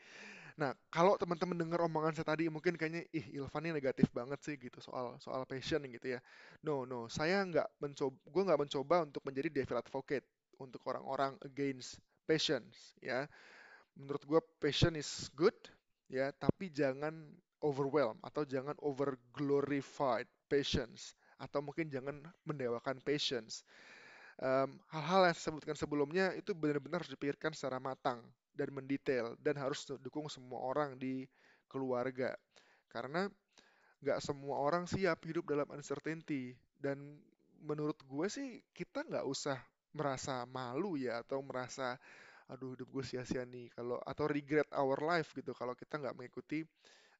Nah, 0.55 0.71
kalau 0.87 1.19
teman-teman 1.19 1.59
dengar 1.59 1.83
omongan 1.83 2.15
saya 2.15 2.31
tadi 2.31 2.47
mungkin 2.47 2.79
kayaknya 2.79 3.03
ih 3.11 3.43
Ilvan 3.43 3.67
ini 3.67 3.83
negatif 3.83 4.07
banget 4.15 4.39
sih 4.39 4.55
gitu 4.55 4.79
soal 4.79 5.19
soal 5.19 5.43
passion 5.51 5.83
gitu 5.91 6.15
ya. 6.15 6.23
No, 6.63 6.87
no, 6.87 7.11
saya 7.11 7.43
nggak 7.43 7.67
mencoba, 7.83 8.15
gue 8.23 8.43
nggak 8.47 8.61
mencoba 8.63 8.97
untuk 9.03 9.23
menjadi 9.27 9.51
devil 9.51 9.83
advocate 9.83 10.23
untuk 10.63 10.79
orang-orang 10.87 11.35
against 11.43 11.99
passions 12.23 12.95
ya. 13.03 13.27
Menurut 13.99 14.23
gue 14.23 14.41
passion 14.63 14.95
is 14.95 15.27
good 15.35 15.59
ya, 16.07 16.31
tapi 16.39 16.71
jangan 16.71 17.35
overwhelm 17.59 18.23
atau 18.23 18.47
jangan 18.47 18.79
over 18.79 19.19
glorified 19.35 20.31
passions 20.47 21.19
atau 21.43 21.67
mungkin 21.67 21.91
jangan 21.91 22.23
mendewakan. 22.47 23.03
Hal-hal 23.03 25.21
um, 25.21 25.27
yang 25.27 25.35
saya 25.35 25.51
sebutkan 25.51 25.75
sebelumnya 25.75 26.31
itu 26.39 26.55
benar-benar 26.55 27.03
harus 27.03 27.11
dipikirkan 27.11 27.51
secara 27.59 27.83
matang 27.83 28.23
dan 28.55 28.71
mendetail 28.71 29.35
dan 29.43 29.59
harus 29.59 29.85
dukung 30.01 30.31
semua 30.31 30.63
orang 30.63 30.95
di 30.97 31.27
keluarga. 31.67 32.33
Karena 32.89 33.27
nggak 34.01 34.19
semua 34.23 34.63
orang 34.63 34.87
siap 34.87 35.21
hidup 35.27 35.45
dalam 35.51 35.67
uncertainty. 35.75 36.55
Dan 36.79 37.19
menurut 37.65 37.99
gue 38.07 38.27
sih 38.31 38.63
kita 38.71 39.03
nggak 39.05 39.27
usah 39.27 39.59
merasa 39.95 40.43
malu 40.47 40.99
ya 40.99 41.23
atau 41.23 41.43
merasa 41.43 41.99
aduh 42.45 42.77
hidup 42.77 42.89
gue 42.93 43.05
sia-sia 43.07 43.47
nih 43.49 43.73
kalau 43.73 43.97
atau 44.05 44.29
regret 44.29 44.69
our 44.77 45.01
life 45.01 45.33
gitu 45.33 45.57
kalau 45.57 45.73
kita 45.73 45.97
nggak 45.97 46.13
mengikuti 46.13 46.61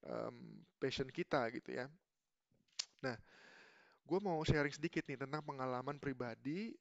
um, 0.05 0.61
passion 0.77 1.09
kita 1.09 1.49
gitu 1.55 1.81
ya. 1.81 1.89
Nah 3.01 3.17
gue 4.05 4.19
mau 4.21 4.37
sharing 4.45 4.75
sedikit 4.75 5.01
nih 5.09 5.17
tentang 5.17 5.41
pengalaman 5.41 5.97
pribadi 5.97 6.77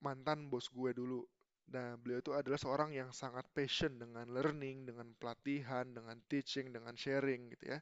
mantan 0.00 0.48
bos 0.48 0.70
gue 0.72 0.96
dulu 0.96 1.28
Nah, 1.68 2.00
beliau 2.00 2.24
itu 2.24 2.32
adalah 2.32 2.56
seorang 2.56 2.96
yang 2.96 3.12
sangat 3.12 3.44
passion 3.52 4.00
dengan 4.00 4.24
learning, 4.32 4.88
dengan 4.88 5.12
pelatihan, 5.20 5.84
dengan 5.84 6.16
teaching, 6.24 6.72
dengan 6.72 6.96
sharing 6.96 7.52
gitu 7.52 7.76
ya. 7.76 7.78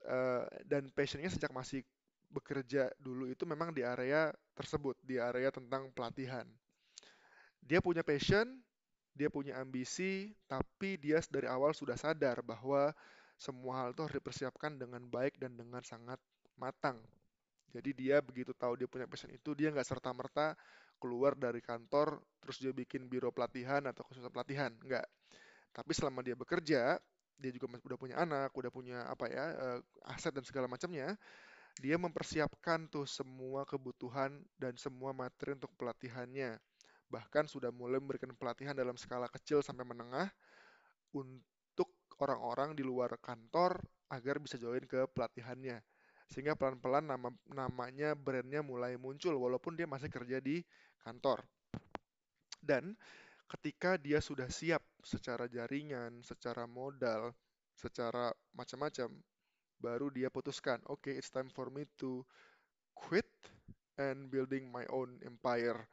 Uh, 0.00 0.48
dan 0.64 0.88
passionnya 0.90 1.28
sejak 1.28 1.52
masih 1.52 1.84
bekerja 2.30 2.88
dulu 2.96 3.28
itu 3.28 3.42
memang 3.46 3.70
di 3.70 3.86
area 3.86 4.30
tersebut, 4.54 4.98
di 5.02 5.22
area 5.22 5.54
tentang 5.54 5.90
pelatihan. 5.94 6.46
Dia 7.62 7.78
punya 7.78 8.02
passion, 8.02 8.58
dia 9.14 9.30
punya 9.30 9.58
ambisi, 9.60 10.34
tapi 10.50 10.98
dia 10.98 11.22
dari 11.30 11.46
awal 11.46 11.76
sudah 11.76 11.94
sadar 11.94 12.42
bahwa 12.42 12.90
semua 13.38 13.84
hal 13.84 13.94
itu 13.94 14.02
harus 14.02 14.16
dipersiapkan 14.18 14.78
dengan 14.78 15.02
baik 15.06 15.38
dan 15.38 15.54
dengan 15.54 15.82
sangat 15.86 16.18
matang. 16.58 16.98
Jadi 17.70 17.94
dia 17.94 18.18
begitu 18.18 18.50
tahu 18.50 18.74
dia 18.74 18.90
punya 18.90 19.06
passion 19.06 19.30
itu, 19.30 19.54
dia 19.54 19.70
nggak 19.70 19.86
serta-merta 19.86 20.58
keluar 21.00 21.32
dari 21.34 21.64
kantor 21.64 22.20
terus 22.44 22.60
dia 22.60 22.70
bikin 22.76 23.08
biro 23.08 23.32
pelatihan 23.32 23.80
atau 23.88 24.04
khusus 24.04 24.22
pelatihan. 24.28 24.70
Enggak. 24.84 25.08
Tapi 25.72 25.92
selama 25.96 26.20
dia 26.20 26.36
bekerja 26.36 27.00
dia 27.40 27.50
juga 27.56 27.72
udah 27.80 27.96
punya 27.96 28.20
anak 28.20 28.52
udah 28.52 28.68
punya 28.68 29.08
apa 29.08 29.24
ya 29.32 29.44
uh, 29.56 30.12
aset 30.12 30.28
dan 30.28 30.44
segala 30.44 30.68
macamnya 30.68 31.16
dia 31.80 31.96
mempersiapkan 31.96 32.84
tuh 32.92 33.08
semua 33.08 33.64
kebutuhan 33.64 34.44
dan 34.60 34.76
semua 34.76 35.16
materi 35.16 35.56
untuk 35.56 35.72
pelatihannya. 35.80 36.60
Bahkan 37.08 37.48
sudah 37.48 37.72
mulai 37.72 37.96
memberikan 37.96 38.28
pelatihan 38.36 38.76
dalam 38.76 39.00
skala 39.00 39.32
kecil 39.32 39.64
sampai 39.64 39.88
menengah 39.88 40.28
untuk 41.16 41.88
orang-orang 42.20 42.76
di 42.76 42.84
luar 42.84 43.16
kantor 43.24 43.80
agar 44.12 44.36
bisa 44.42 44.60
join 44.60 44.84
ke 44.84 45.08
pelatihannya 45.16 45.80
sehingga 46.30 46.54
pelan-pelan 46.54 47.10
nama 47.10 47.28
namanya 47.50 48.14
brandnya 48.14 48.62
mulai 48.62 48.94
muncul 48.94 49.34
walaupun 49.34 49.74
dia 49.74 49.90
masih 49.90 50.06
kerja 50.06 50.38
di 50.38 50.62
kantor. 51.02 51.42
Dan 52.62 52.94
ketika 53.50 53.98
dia 53.98 54.22
sudah 54.22 54.46
siap 54.46 54.84
secara 55.02 55.50
jaringan, 55.50 56.22
secara 56.22 56.70
modal, 56.70 57.34
secara 57.74 58.30
macam-macam, 58.54 59.10
baru 59.82 60.06
dia 60.14 60.30
putuskan, 60.30 60.78
oke, 60.86 61.10
okay, 61.10 61.18
it's 61.18 61.32
time 61.32 61.50
for 61.50 61.72
me 61.72 61.88
to 61.98 62.22
quit 62.94 63.26
and 63.98 64.30
building 64.30 64.70
my 64.70 64.86
own 64.92 65.18
empire. 65.26 65.88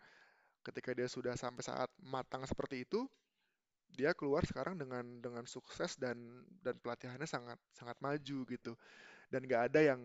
Ketika 0.62 0.91
dia 0.94 1.08
sudah 1.08 1.34
sampai 1.34 1.63
saat 1.63 1.89
matang 2.03 2.44
seperti 2.44 2.84
itu, 2.84 3.08
dia 3.96 4.12
keluar 4.12 4.44
sekarang 4.44 4.75
dengan 4.75 5.24
dengan 5.24 5.48
sukses 5.48 5.96
dan 5.96 6.44
dan 6.60 6.75
pelatihannya 6.84 7.25
sangat 7.25 7.58
sangat 7.72 7.96
maju 8.03 8.44
gitu. 8.51 8.75
Dan 9.27 9.46
nggak 9.46 9.63
ada 9.74 9.79
yang 9.93 10.01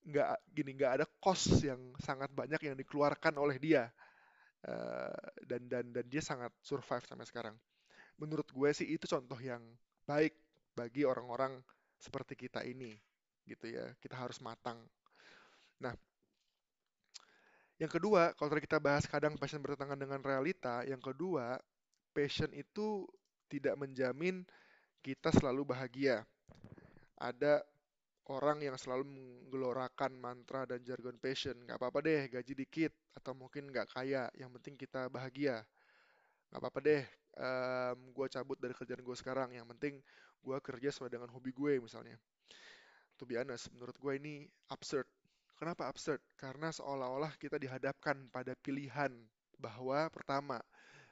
nggak 0.00 0.28
gini 0.56 0.70
nggak 0.80 0.92
ada 1.00 1.06
cost 1.20 1.60
yang 1.60 1.92
sangat 2.00 2.32
banyak 2.32 2.60
yang 2.60 2.76
dikeluarkan 2.76 3.36
oleh 3.36 3.56
dia. 3.60 3.88
Uh, 4.60 5.16
dan 5.48 5.64
dan 5.72 5.88
dan 5.88 6.04
dia 6.04 6.20
sangat 6.20 6.52
survive 6.60 7.04
sampai 7.08 7.24
sekarang. 7.24 7.56
Menurut 8.20 8.44
gue 8.52 8.70
sih 8.76 8.92
itu 8.92 9.08
contoh 9.08 9.40
yang 9.40 9.64
baik 10.04 10.36
bagi 10.76 11.08
orang-orang 11.08 11.64
seperti 11.96 12.36
kita 12.36 12.60
ini 12.64 12.96
gitu 13.48 13.72
ya. 13.72 13.96
Kita 13.96 14.20
harus 14.20 14.36
matang. 14.44 14.84
Nah 15.80 15.96
yang 17.80 17.88
kedua, 17.88 18.36
kalau 18.36 18.52
tadi 18.52 18.68
kita 18.68 18.76
bahas 18.76 19.08
kadang 19.08 19.40
passion 19.40 19.64
bertentangan 19.64 19.96
dengan 19.96 20.20
realita, 20.20 20.84
yang 20.84 21.00
kedua, 21.00 21.56
passion 22.12 22.52
itu 22.52 23.08
tidak 23.48 23.72
menjamin 23.80 24.44
kita 25.00 25.32
selalu 25.32 25.72
bahagia. 25.72 26.28
Ada 27.16 27.64
orang 28.28 28.60
yang 28.60 28.76
selalu 28.76 29.08
menggelorakan 29.08 30.12
mantra 30.20 30.68
dan 30.68 30.84
jargon 30.84 31.16
passion. 31.16 31.56
Gak 31.64 31.80
apa-apa 31.80 32.04
deh, 32.04 32.28
gaji 32.28 32.52
dikit, 32.52 32.92
atau 33.16 33.32
mungkin 33.32 33.72
gak 33.72 33.94
kaya, 33.96 34.28
yang 34.36 34.52
penting 34.60 34.76
kita 34.76 35.08
bahagia. 35.08 35.64
Gak 36.52 36.60
apa-apa 36.60 36.80
deh, 36.84 37.02
um, 37.40 37.98
gue 38.12 38.26
cabut 38.28 38.58
dari 38.60 38.74
kerjaan 38.76 39.00
gue 39.00 39.16
sekarang, 39.16 39.54
yang 39.56 39.66
penting 39.70 40.02
gue 40.40 40.56
kerja 40.60 40.88
sesuai 40.92 41.10
dengan 41.12 41.32
hobi 41.32 41.54
gue 41.54 41.80
misalnya. 41.80 42.18
To 43.16 43.28
be 43.28 43.36
honest, 43.36 43.72
menurut 43.72 43.96
gue 43.96 44.12
ini 44.16 44.48
absurd 44.72 45.08
Kenapa 45.60 45.92
absurd? 45.92 46.24
Karena 46.40 46.72
seolah-olah 46.72 47.36
kita 47.36 47.60
dihadapkan 47.60 48.32
pada 48.32 48.56
pilihan 48.56 49.12
bahwa 49.60 50.08
pertama, 50.08 50.56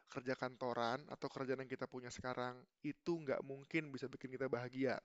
kerja 0.08 0.32
kantoran 0.32 1.04
atau 1.12 1.28
kerjaan 1.28 1.68
yang 1.68 1.68
kita 1.68 1.84
punya 1.84 2.08
sekarang 2.08 2.56
itu 2.80 3.12
nggak 3.12 3.44
mungkin 3.44 3.92
bisa 3.92 4.08
bikin 4.08 4.32
kita 4.32 4.48
bahagia. 4.48 4.96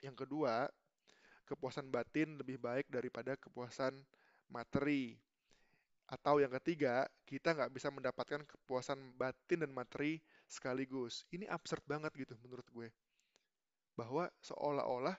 Yang 0.00 0.26
kedua, 0.26 0.68
kepuasan 1.44 1.88
batin 1.88 2.40
lebih 2.40 2.60
baik 2.60 2.88
daripada 2.88 3.36
kepuasan 3.36 3.92
materi. 4.48 5.16
Atau 6.10 6.42
yang 6.42 6.50
ketiga, 6.58 7.06
kita 7.22 7.54
nggak 7.54 7.70
bisa 7.70 7.88
mendapatkan 7.94 8.42
kepuasan 8.42 9.14
batin 9.14 9.62
dan 9.62 9.70
materi 9.70 10.18
sekaligus. 10.50 11.22
Ini 11.30 11.46
absurd 11.46 11.86
banget 11.86 12.10
gitu 12.18 12.34
menurut 12.42 12.66
gue. 12.74 12.88
Bahwa 13.94 14.26
seolah-olah 14.42 15.14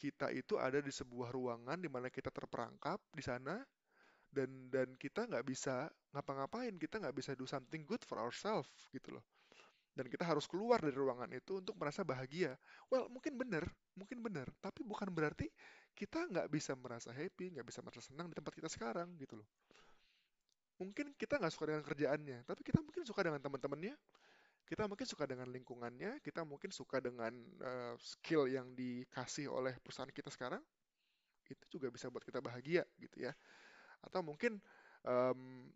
kita 0.00 0.32
itu 0.32 0.56
ada 0.56 0.80
di 0.80 0.88
sebuah 0.88 1.28
ruangan 1.30 1.76
di 1.76 1.92
mana 1.92 2.08
kita 2.08 2.32
terperangkap 2.32 2.96
di 3.12 3.20
sana 3.20 3.60
dan 4.32 4.72
dan 4.72 4.96
kita 4.96 5.28
nggak 5.28 5.44
bisa 5.44 5.90
ngapa-ngapain 6.16 6.72
kita 6.80 7.02
nggak 7.02 7.12
bisa 7.12 7.36
do 7.36 7.44
something 7.44 7.84
good 7.84 8.00
for 8.08 8.16
ourselves 8.16 8.70
gitu 8.94 9.18
loh 9.18 9.24
dan 10.00 10.08
kita 10.08 10.24
harus 10.24 10.48
keluar 10.48 10.80
dari 10.80 10.96
ruangan 10.96 11.28
itu 11.36 11.60
untuk 11.60 11.76
merasa 11.76 12.00
bahagia. 12.00 12.56
Well 12.88 13.12
mungkin 13.12 13.36
benar 13.36 13.68
mungkin 13.92 14.24
benar. 14.24 14.48
Tapi 14.64 14.80
bukan 14.80 15.12
berarti 15.12 15.52
kita 15.92 16.24
nggak 16.24 16.48
bisa 16.48 16.72
merasa 16.72 17.12
happy 17.12 17.52
nggak 17.52 17.68
bisa 17.68 17.84
merasa 17.84 18.00
senang 18.00 18.32
di 18.32 18.34
tempat 18.40 18.56
kita 18.56 18.72
sekarang 18.72 19.12
gitu 19.20 19.36
loh. 19.36 19.48
Mungkin 20.80 21.12
kita 21.20 21.36
nggak 21.36 21.52
suka 21.52 21.68
dengan 21.68 21.84
kerjaannya 21.84 22.48
tapi 22.48 22.64
kita 22.64 22.80
mungkin 22.80 23.04
suka 23.04 23.20
dengan 23.20 23.44
teman-temannya. 23.44 23.92
Kita 24.64 24.86
mungkin 24.86 25.02
suka 25.02 25.26
dengan 25.26 25.50
lingkungannya, 25.50 26.22
kita 26.22 26.46
mungkin 26.46 26.70
suka 26.70 27.02
dengan 27.02 27.34
uh, 27.58 27.98
skill 27.98 28.46
yang 28.46 28.70
dikasih 28.78 29.50
oleh 29.50 29.74
perusahaan 29.82 30.06
kita 30.14 30.30
sekarang, 30.30 30.62
itu 31.50 31.64
juga 31.74 31.90
bisa 31.90 32.06
buat 32.06 32.22
kita 32.22 32.38
bahagia 32.38 32.86
gitu 33.02 33.26
ya. 33.26 33.34
Atau 33.98 34.22
mungkin 34.22 34.62
um, 35.02 35.66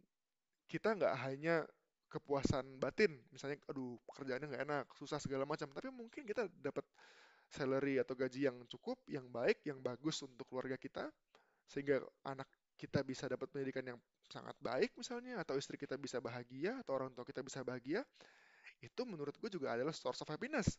kita 0.71 0.95
nggak 0.95 1.15
hanya 1.27 1.67
kepuasan 2.15 2.79
batin, 2.79 3.11
misalnya, 3.35 3.59
aduh 3.67 3.99
pekerjaannya 4.07 4.47
nggak 4.55 4.65
enak, 4.71 4.87
susah 4.95 5.19
segala 5.19 5.43
macam, 5.43 5.67
tapi 5.75 5.91
mungkin 5.91 6.23
kita 6.23 6.47
dapat 6.63 6.87
salary 7.51 7.99
atau 7.99 8.15
gaji 8.15 8.47
yang 8.47 8.57
cukup, 8.71 9.03
yang 9.11 9.27
baik, 9.27 9.67
yang 9.67 9.83
bagus 9.83 10.23
untuk 10.23 10.47
keluarga 10.47 10.79
kita, 10.79 11.11
sehingga 11.67 11.99
anak 12.23 12.47
kita 12.79 13.03
bisa 13.03 13.27
dapat 13.27 13.51
pendidikan 13.51 13.83
yang 13.95 13.99
sangat 14.31 14.55
baik 14.63 14.95
misalnya, 14.95 15.43
atau 15.43 15.59
istri 15.59 15.75
kita 15.75 15.99
bisa 15.99 16.23
bahagia, 16.23 16.79
atau 16.83 16.95
orang 16.95 17.11
tua 17.11 17.27
kita 17.27 17.43
bisa 17.43 17.67
bahagia, 17.67 18.07
itu 18.79 19.03
menurut 19.03 19.35
gue 19.39 19.51
juga 19.51 19.75
adalah 19.75 19.93
source 19.95 20.23
of 20.23 20.31
happiness. 20.31 20.79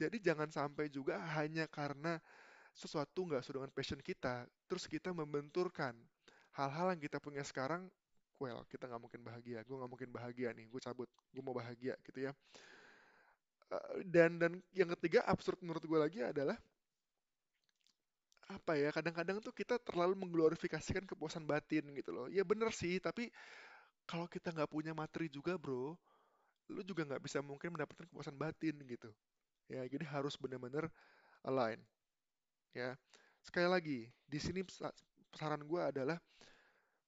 Jadi 0.00 0.20
jangan 0.20 0.48
sampai 0.48 0.88
juga 0.88 1.20
hanya 1.36 1.68
karena 1.68 2.16
sesuatu 2.72 3.26
nggak 3.26 3.42
sesuai 3.44 3.56
dengan 3.60 3.72
passion 3.74 4.00
kita, 4.00 4.48
terus 4.70 4.86
kita 4.88 5.12
membenturkan 5.12 5.92
hal-hal 6.56 6.96
yang 6.96 7.02
kita 7.02 7.18
punya 7.20 7.44
sekarang, 7.44 7.86
well, 8.40 8.64
kita 8.66 8.88
nggak 8.88 9.02
mungkin 9.02 9.20
bahagia. 9.22 9.60
Gue 9.68 9.76
nggak 9.78 9.92
mungkin 9.92 10.10
bahagia 10.10 10.48
nih, 10.56 10.66
gue 10.72 10.80
cabut, 10.82 11.08
gue 11.32 11.42
mau 11.44 11.54
bahagia 11.54 11.94
gitu 12.08 12.18
ya. 12.26 12.32
Eh, 13.70 14.02
dan 14.10 14.30
dan 14.42 14.52
yang 14.74 14.90
ketiga 14.98 15.22
absurd 15.30 15.58
menurut 15.62 15.82
gue 15.86 15.98
lagi 15.98 16.18
adalah 16.26 16.58
apa 18.50 18.74
ya 18.74 18.90
kadang-kadang 18.90 19.38
tuh 19.38 19.54
kita 19.54 19.78
terlalu 19.78 20.18
mengglorifikasikan 20.18 21.06
kepuasan 21.06 21.46
batin 21.46 21.86
gitu 21.94 22.10
loh. 22.10 22.26
Ya 22.26 22.42
bener 22.42 22.74
sih 22.74 22.98
tapi 22.98 23.30
kalau 24.10 24.26
kita 24.26 24.50
nggak 24.54 24.70
punya 24.70 24.92
materi 24.96 25.28
juga 25.30 25.54
bro 25.58 25.94
lu 26.70 26.82
juga 26.86 27.02
nggak 27.08 27.22
bisa 27.26 27.38
mungkin 27.42 27.74
mendapatkan 27.74 28.06
kepuasan 28.10 28.36
batin 28.38 28.76
gitu. 28.86 29.10
Ya 29.70 29.82
jadi 29.86 30.04
harus 30.08 30.34
benar-benar 30.38 30.90
align 31.46 31.80
ya. 32.74 32.98
Sekali 33.42 33.68
lagi 33.70 34.00
di 34.26 34.38
sini 34.42 34.62
saran 35.34 35.62
gue 35.66 35.82
adalah 35.82 36.18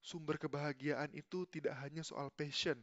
sumber 0.02 0.34
kebahagiaan 0.36 1.08
itu 1.14 1.46
tidak 1.46 1.78
hanya 1.78 2.02
soal 2.02 2.28
passion. 2.34 2.76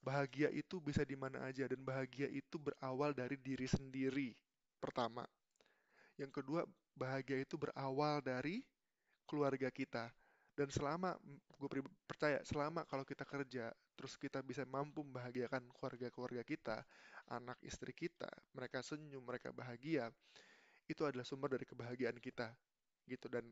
Bahagia 0.00 0.48
itu 0.48 0.80
bisa 0.80 1.04
di 1.04 1.14
mana 1.14 1.44
aja 1.44 1.68
dan 1.68 1.84
bahagia 1.84 2.32
itu 2.32 2.56
berawal 2.56 3.12
dari 3.12 3.36
diri 3.36 3.68
sendiri 3.68 4.32
pertama. 4.80 5.28
Yang 6.16 6.40
kedua 6.42 6.64
bahagia 6.96 7.44
itu 7.44 7.60
berawal 7.60 8.24
dari 8.24 8.64
keluarga 9.28 9.68
kita. 9.68 10.08
Dan 10.56 10.72
selama 10.74 11.14
gue 11.54 11.86
percaya 12.02 12.42
selama 12.42 12.82
kalau 12.88 13.06
kita 13.06 13.22
kerja 13.22 13.70
terus 13.94 14.18
kita 14.18 14.42
bisa 14.42 14.66
mampu 14.66 15.06
membahagiakan 15.06 15.70
keluarga-keluarga 15.70 16.42
kita, 16.42 16.82
anak 17.30 17.58
istri 17.62 17.94
kita, 17.94 18.30
mereka 18.54 18.82
senyum, 18.82 19.22
mereka 19.22 19.54
bahagia, 19.54 20.10
itu 20.90 21.02
adalah 21.06 21.22
sumber 21.22 21.54
dari 21.54 21.66
kebahagiaan 21.68 22.18
kita 22.18 22.50
gitu. 23.06 23.26
Dan 23.30 23.50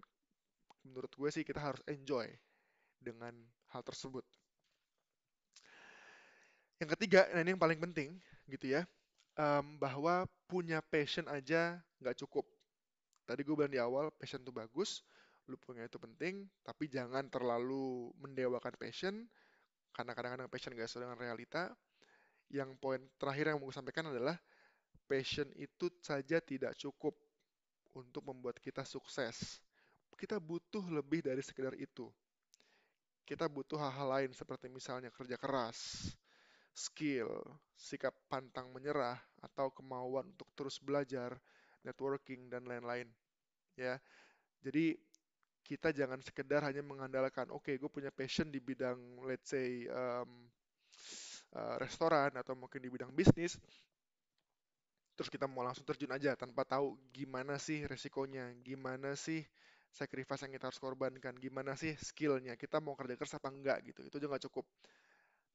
menurut 0.87 1.11
gue 1.11 1.29
sih 1.35 1.43
kita 1.43 1.59
harus 1.59 1.83
enjoy 1.91 2.31
dengan 3.03 3.35
hal 3.75 3.83
tersebut. 3.83 4.25
Yang 6.79 6.91
ketiga, 6.97 7.27
nah 7.33 7.41
ini 7.43 7.57
yang 7.57 7.63
paling 7.63 7.81
penting 7.81 8.21
gitu 8.47 8.79
ya, 8.79 8.87
um, 9.41 9.81
bahwa 9.81 10.29
punya 10.47 10.79
passion 10.85 11.27
aja 11.27 11.81
nggak 11.99 12.17
cukup. 12.23 12.45
Tadi 13.27 13.43
gue 13.43 13.55
bilang 13.59 13.73
di 13.73 13.81
awal, 13.83 14.15
passion 14.15 14.39
itu 14.39 14.55
bagus, 14.55 15.03
lu 15.51 15.59
punya 15.59 15.83
itu 15.87 15.99
penting, 15.99 16.47
tapi 16.63 16.87
jangan 16.87 17.27
terlalu 17.27 18.15
mendewakan 18.23 18.75
passion, 18.79 19.27
karena 19.91 20.13
kadang-kadang 20.15 20.51
passion 20.51 20.77
gak 20.79 20.87
sesuai 20.87 21.11
dengan 21.11 21.19
realita. 21.19 21.75
Yang 22.47 22.79
poin 22.79 23.03
terakhir 23.19 23.51
yang 23.51 23.59
mau 23.59 23.67
gue 23.67 23.75
sampaikan 23.75 24.07
adalah, 24.15 24.39
passion 25.11 25.51
itu 25.59 25.91
saja 25.99 26.39
tidak 26.39 26.79
cukup 26.79 27.19
untuk 27.99 28.23
membuat 28.27 28.63
kita 28.63 28.87
sukses. 28.87 29.59
Kita 30.17 30.41
butuh 30.41 30.83
lebih 30.89 31.21
dari 31.21 31.45
sekedar 31.45 31.77
itu. 31.77 32.09
Kita 33.27 33.47
butuh 33.53 33.77
hal-hal 33.77 34.09
lain 34.09 34.33
seperti 34.33 34.73
misalnya 34.73 35.13
kerja 35.13 35.37
keras, 35.37 36.09
skill, 36.73 37.29
sikap 37.77 38.17
pantang 38.31 38.73
menyerah, 38.73 39.19
atau 39.45 39.69
kemauan 39.75 40.33
untuk 40.33 40.49
terus 40.57 40.81
belajar, 40.81 41.37
networking, 41.85 42.49
dan 42.49 42.65
lain-lain. 42.65 43.11
Ya, 43.77 44.01
jadi 44.65 44.97
kita 45.67 45.91
jangan 45.91 46.23
sekedar 46.23 46.63
hanya 46.63 46.79
mengandalkan 46.87 47.51
oke 47.51 47.67
okay, 47.67 47.75
gue 47.75 47.91
punya 47.91 48.15
passion 48.15 48.47
di 48.55 48.63
bidang 48.63 49.19
let's 49.27 49.51
say 49.51 49.83
um, 49.91 50.47
uh, 51.59 51.75
restoran 51.83 52.31
atau 52.39 52.55
mungkin 52.55 52.79
di 52.79 52.87
bidang 52.87 53.11
bisnis 53.11 53.59
terus 55.19 55.27
kita 55.27 55.51
mau 55.51 55.67
langsung 55.67 55.83
terjun 55.83 56.15
aja 56.15 56.39
tanpa 56.39 56.63
tahu 56.63 56.95
gimana 57.11 57.59
sih 57.59 57.83
resikonya 57.83 58.55
gimana 58.63 59.19
sih 59.19 59.43
sacrifice 59.97 60.45
yang 60.45 60.53
kita 60.53 60.69
harus 60.69 60.81
korbankan. 60.81 61.33
Gimana 61.41 61.73
sih 61.73 61.97
skillnya? 61.97 62.55
Kita 62.61 62.85
mau 62.85 62.93
kerja 62.93 63.17
keras 63.17 63.35
apa 63.41 63.49
enggak 63.49 63.79
gitu? 63.89 64.05
Itu 64.05 64.21
juga 64.21 64.37
nggak 64.37 64.45
cukup. 64.53 64.67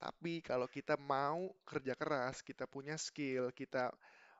Tapi 0.01 0.41
kalau 0.41 0.65
kita 0.65 0.97
mau 0.97 1.53
kerja 1.61 1.93
keras 1.93 2.41
kita 2.41 2.65
punya 2.65 2.97
skill 2.97 3.53
kita 3.53 3.93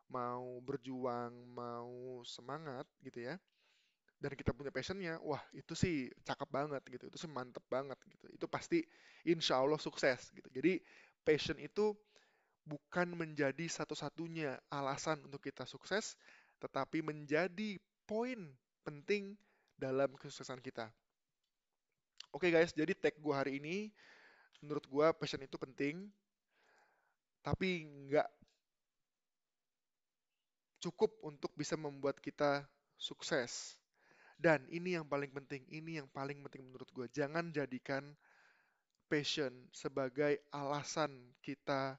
mau 0.09 0.57
berjuang 0.65 1.31
mau 1.53 2.25
semangat 2.25 2.89
gitu 3.05 3.29
ya 3.29 3.37
dan 4.21 4.37
kita 4.37 4.53
punya 4.53 4.69
passionnya, 4.69 5.17
wah 5.25 5.41
itu 5.49 5.73
sih 5.73 6.05
cakep 6.21 6.45
banget 6.45 6.83
gitu, 6.93 7.09
itu 7.09 7.17
sih 7.17 7.25
mantep 7.25 7.65
banget 7.65 7.97
gitu. 8.05 8.29
Itu 8.29 8.45
pasti 8.45 8.85
insya 9.25 9.57
Allah 9.57 9.81
sukses 9.81 10.29
gitu. 10.29 10.45
Jadi 10.53 10.77
passion 11.25 11.57
itu 11.57 11.97
bukan 12.61 13.17
menjadi 13.17 13.65
satu-satunya 13.65 14.61
alasan 14.69 15.25
untuk 15.25 15.41
kita 15.41 15.65
sukses, 15.65 16.13
tetapi 16.61 17.01
menjadi 17.01 17.81
poin 18.05 18.53
penting 18.85 19.33
dalam 19.81 20.13
kesuksesan 20.13 20.61
kita. 20.61 20.93
Oke 22.29 22.47
okay 22.47 22.61
guys, 22.61 22.71
jadi 22.77 22.93
tag 22.93 23.17
gue 23.17 23.33
hari 23.33 23.57
ini, 23.57 23.89
menurut 24.61 24.85
gue 24.85 25.07
passion 25.17 25.41
itu 25.41 25.57
penting, 25.57 26.05
tapi 27.41 27.89
nggak 27.89 28.29
cukup 30.81 31.17
untuk 31.25 31.49
bisa 31.57 31.73
membuat 31.73 32.21
kita 32.21 32.65
sukses 32.97 33.77
Dan 34.41 34.65
ini 34.73 34.97
yang 34.97 35.05
paling 35.05 35.29
penting, 35.29 35.61
ini 35.69 36.01
yang 36.01 36.09
paling 36.09 36.41
penting 36.41 36.65
menurut 36.65 36.89
gue. 36.97 37.05
Jangan 37.13 37.53
jadikan 37.53 38.01
passion 39.05 39.53
sebagai 39.69 40.41
alasan 40.49 41.13
kita 41.45 41.93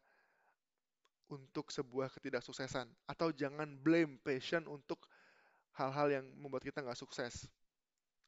untuk 1.31 1.71
sebuah 1.71 2.11
ketidaksuksesan. 2.19 2.91
Atau 3.07 3.31
jangan 3.31 3.79
blame 3.79 4.19
passion 4.27 4.67
untuk 4.67 5.07
hal-hal 5.79 6.19
yang 6.19 6.27
membuat 6.35 6.67
kita 6.67 6.83
nggak 6.83 6.99
sukses. 6.99 7.47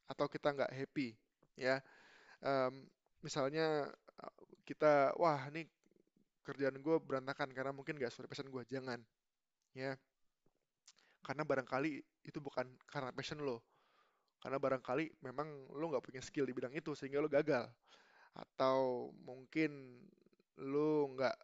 Atau 0.05 0.29
kita 0.29 0.53
nggak 0.53 0.71
happy. 0.71 1.15
Ya, 1.55 1.79
um, 2.43 2.85
misalnya 3.23 3.89
kita, 4.67 5.15
wah 5.17 5.39
ini 5.49 5.65
kerjaan 6.45 6.77
gue 6.77 6.95
berantakan 7.01 7.49
karena 7.53 7.73
mungkin 7.73 7.97
nggak 7.97 8.11
sesuai 8.13 8.29
passion 8.29 8.49
gue. 8.49 8.63
Jangan. 8.69 8.99
Ya, 9.75 9.97
karena 11.25 11.43
barangkali 11.43 11.99
itu 12.25 12.39
bukan 12.39 12.69
karena 12.85 13.09
passion 13.11 13.41
lo 13.41 13.65
karena 14.39 14.61
barangkali 14.61 15.25
memang 15.25 15.73
lo 15.73 15.89
nggak 15.89 16.05
punya 16.05 16.21
skill 16.21 16.45
di 16.45 16.53
bidang 16.53 16.69
itu 16.77 16.93
sehingga 16.93 17.17
lo 17.17 17.25
gagal. 17.25 17.65
Atau 18.37 19.09
mungkin 19.25 19.97
lo 20.61 21.09
nggak 21.17 21.35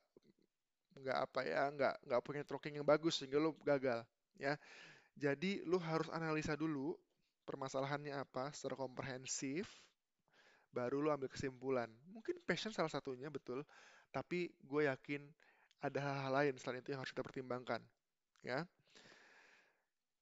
nggak 1.01 1.17
apa 1.17 1.39
ya 1.47 1.61
nggak 1.71 1.95
nggak 2.07 2.21
punya 2.21 2.41
tracking 2.45 2.77
yang 2.79 2.87
bagus 2.87 3.17
sehingga 3.17 3.39
lo 3.39 3.55
gagal 3.63 4.03
ya 4.35 4.59
jadi 5.15 5.63
lo 5.63 5.79
harus 5.79 6.11
analisa 6.11 6.53
dulu 6.53 6.95
permasalahannya 7.43 8.15
apa 8.15 8.53
secara 8.55 8.77
komprehensif 8.77 9.67
baru 10.71 11.03
lo 11.03 11.11
ambil 11.11 11.27
kesimpulan 11.27 11.91
mungkin 12.09 12.39
passion 12.47 12.71
salah 12.71 12.91
satunya 12.91 13.27
betul 13.27 13.65
tapi 14.13 14.51
gue 14.63 14.87
yakin 14.87 15.23
ada 15.81 15.99
hal-hal 15.99 16.31
lain 16.31 16.53
selain 16.61 16.79
itu 16.79 16.95
yang 16.95 17.01
harus 17.03 17.11
kita 17.11 17.25
pertimbangkan 17.25 17.83
ya 18.45 18.63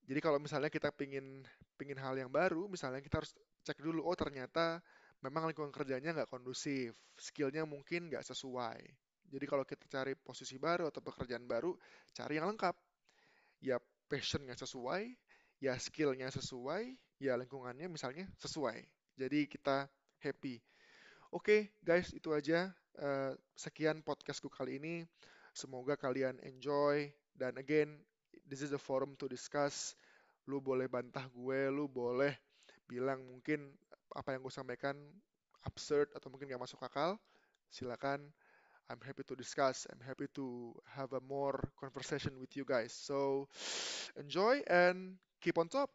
jadi 0.10 0.26
kalau 0.26 0.42
misalnya 0.42 0.74
kita 0.74 0.90
pingin 0.90 1.46
pingin 1.78 2.02
hal 2.02 2.18
yang 2.18 2.34
baru, 2.34 2.66
misalnya 2.66 2.98
kita 2.98 3.22
harus 3.22 3.30
cek 3.62 3.78
dulu, 3.78 4.02
oh 4.02 4.18
ternyata 4.18 4.82
memang 5.22 5.46
lingkungan 5.46 5.70
kerjanya 5.70 6.18
nggak 6.18 6.34
kondusif, 6.34 6.98
skillnya 7.14 7.62
mungkin 7.70 8.10
nggak 8.10 8.26
sesuai. 8.26 8.82
Jadi 9.30 9.46
kalau 9.46 9.62
kita 9.62 9.86
cari 9.86 10.18
posisi 10.18 10.58
baru 10.58 10.90
atau 10.90 11.06
pekerjaan 11.06 11.46
baru, 11.46 11.78
cari 12.10 12.42
yang 12.42 12.50
lengkap. 12.50 12.74
Ya 13.62 13.78
passionnya 14.10 14.58
sesuai, 14.58 15.14
ya 15.62 15.78
skillnya 15.78 16.34
sesuai, 16.34 16.98
ya 17.20 17.36
lingkungannya 17.36 17.92
misalnya 17.92 18.26
sesuai. 18.40 18.80
Jadi 19.20 19.46
kita 19.52 19.92
happy. 20.24 20.64
Oke 21.30 21.44
okay, 21.44 21.62
guys, 21.84 22.10
itu 22.16 22.32
aja. 22.32 22.72
Uh, 22.96 23.36
sekian 23.54 24.02
podcastku 24.02 24.48
kali 24.48 24.80
ini. 24.80 24.96
Semoga 25.52 26.00
kalian 26.00 26.40
enjoy. 26.42 27.12
Dan 27.36 27.60
again, 27.60 28.00
this 28.48 28.64
is 28.64 28.72
a 28.72 28.82
forum 28.82 29.14
to 29.20 29.28
discuss. 29.28 29.94
Lu 30.48 30.64
boleh 30.64 30.88
bantah 30.88 31.28
gue, 31.30 31.70
lu 31.70 31.86
boleh 31.86 32.34
bilang 32.90 33.22
mungkin 33.22 33.70
apa 34.16 34.34
yang 34.34 34.42
gue 34.42 34.56
sampaikan 34.56 34.98
absurd 35.68 36.10
atau 36.18 36.32
mungkin 36.34 36.50
gak 36.50 36.64
masuk 36.64 36.82
akal. 36.82 37.20
Silakan. 37.70 38.24
I'm 38.90 38.98
happy 39.06 39.22
to 39.30 39.38
discuss. 39.38 39.86
I'm 39.86 40.02
happy 40.02 40.26
to 40.34 40.74
have 40.98 41.14
a 41.14 41.22
more 41.22 41.62
conversation 41.78 42.42
with 42.42 42.58
you 42.58 42.66
guys. 42.66 42.90
So 42.90 43.46
enjoy 44.18 44.66
and 44.66 45.22
keep 45.46 45.62
on 45.62 45.70
top. 45.70 45.94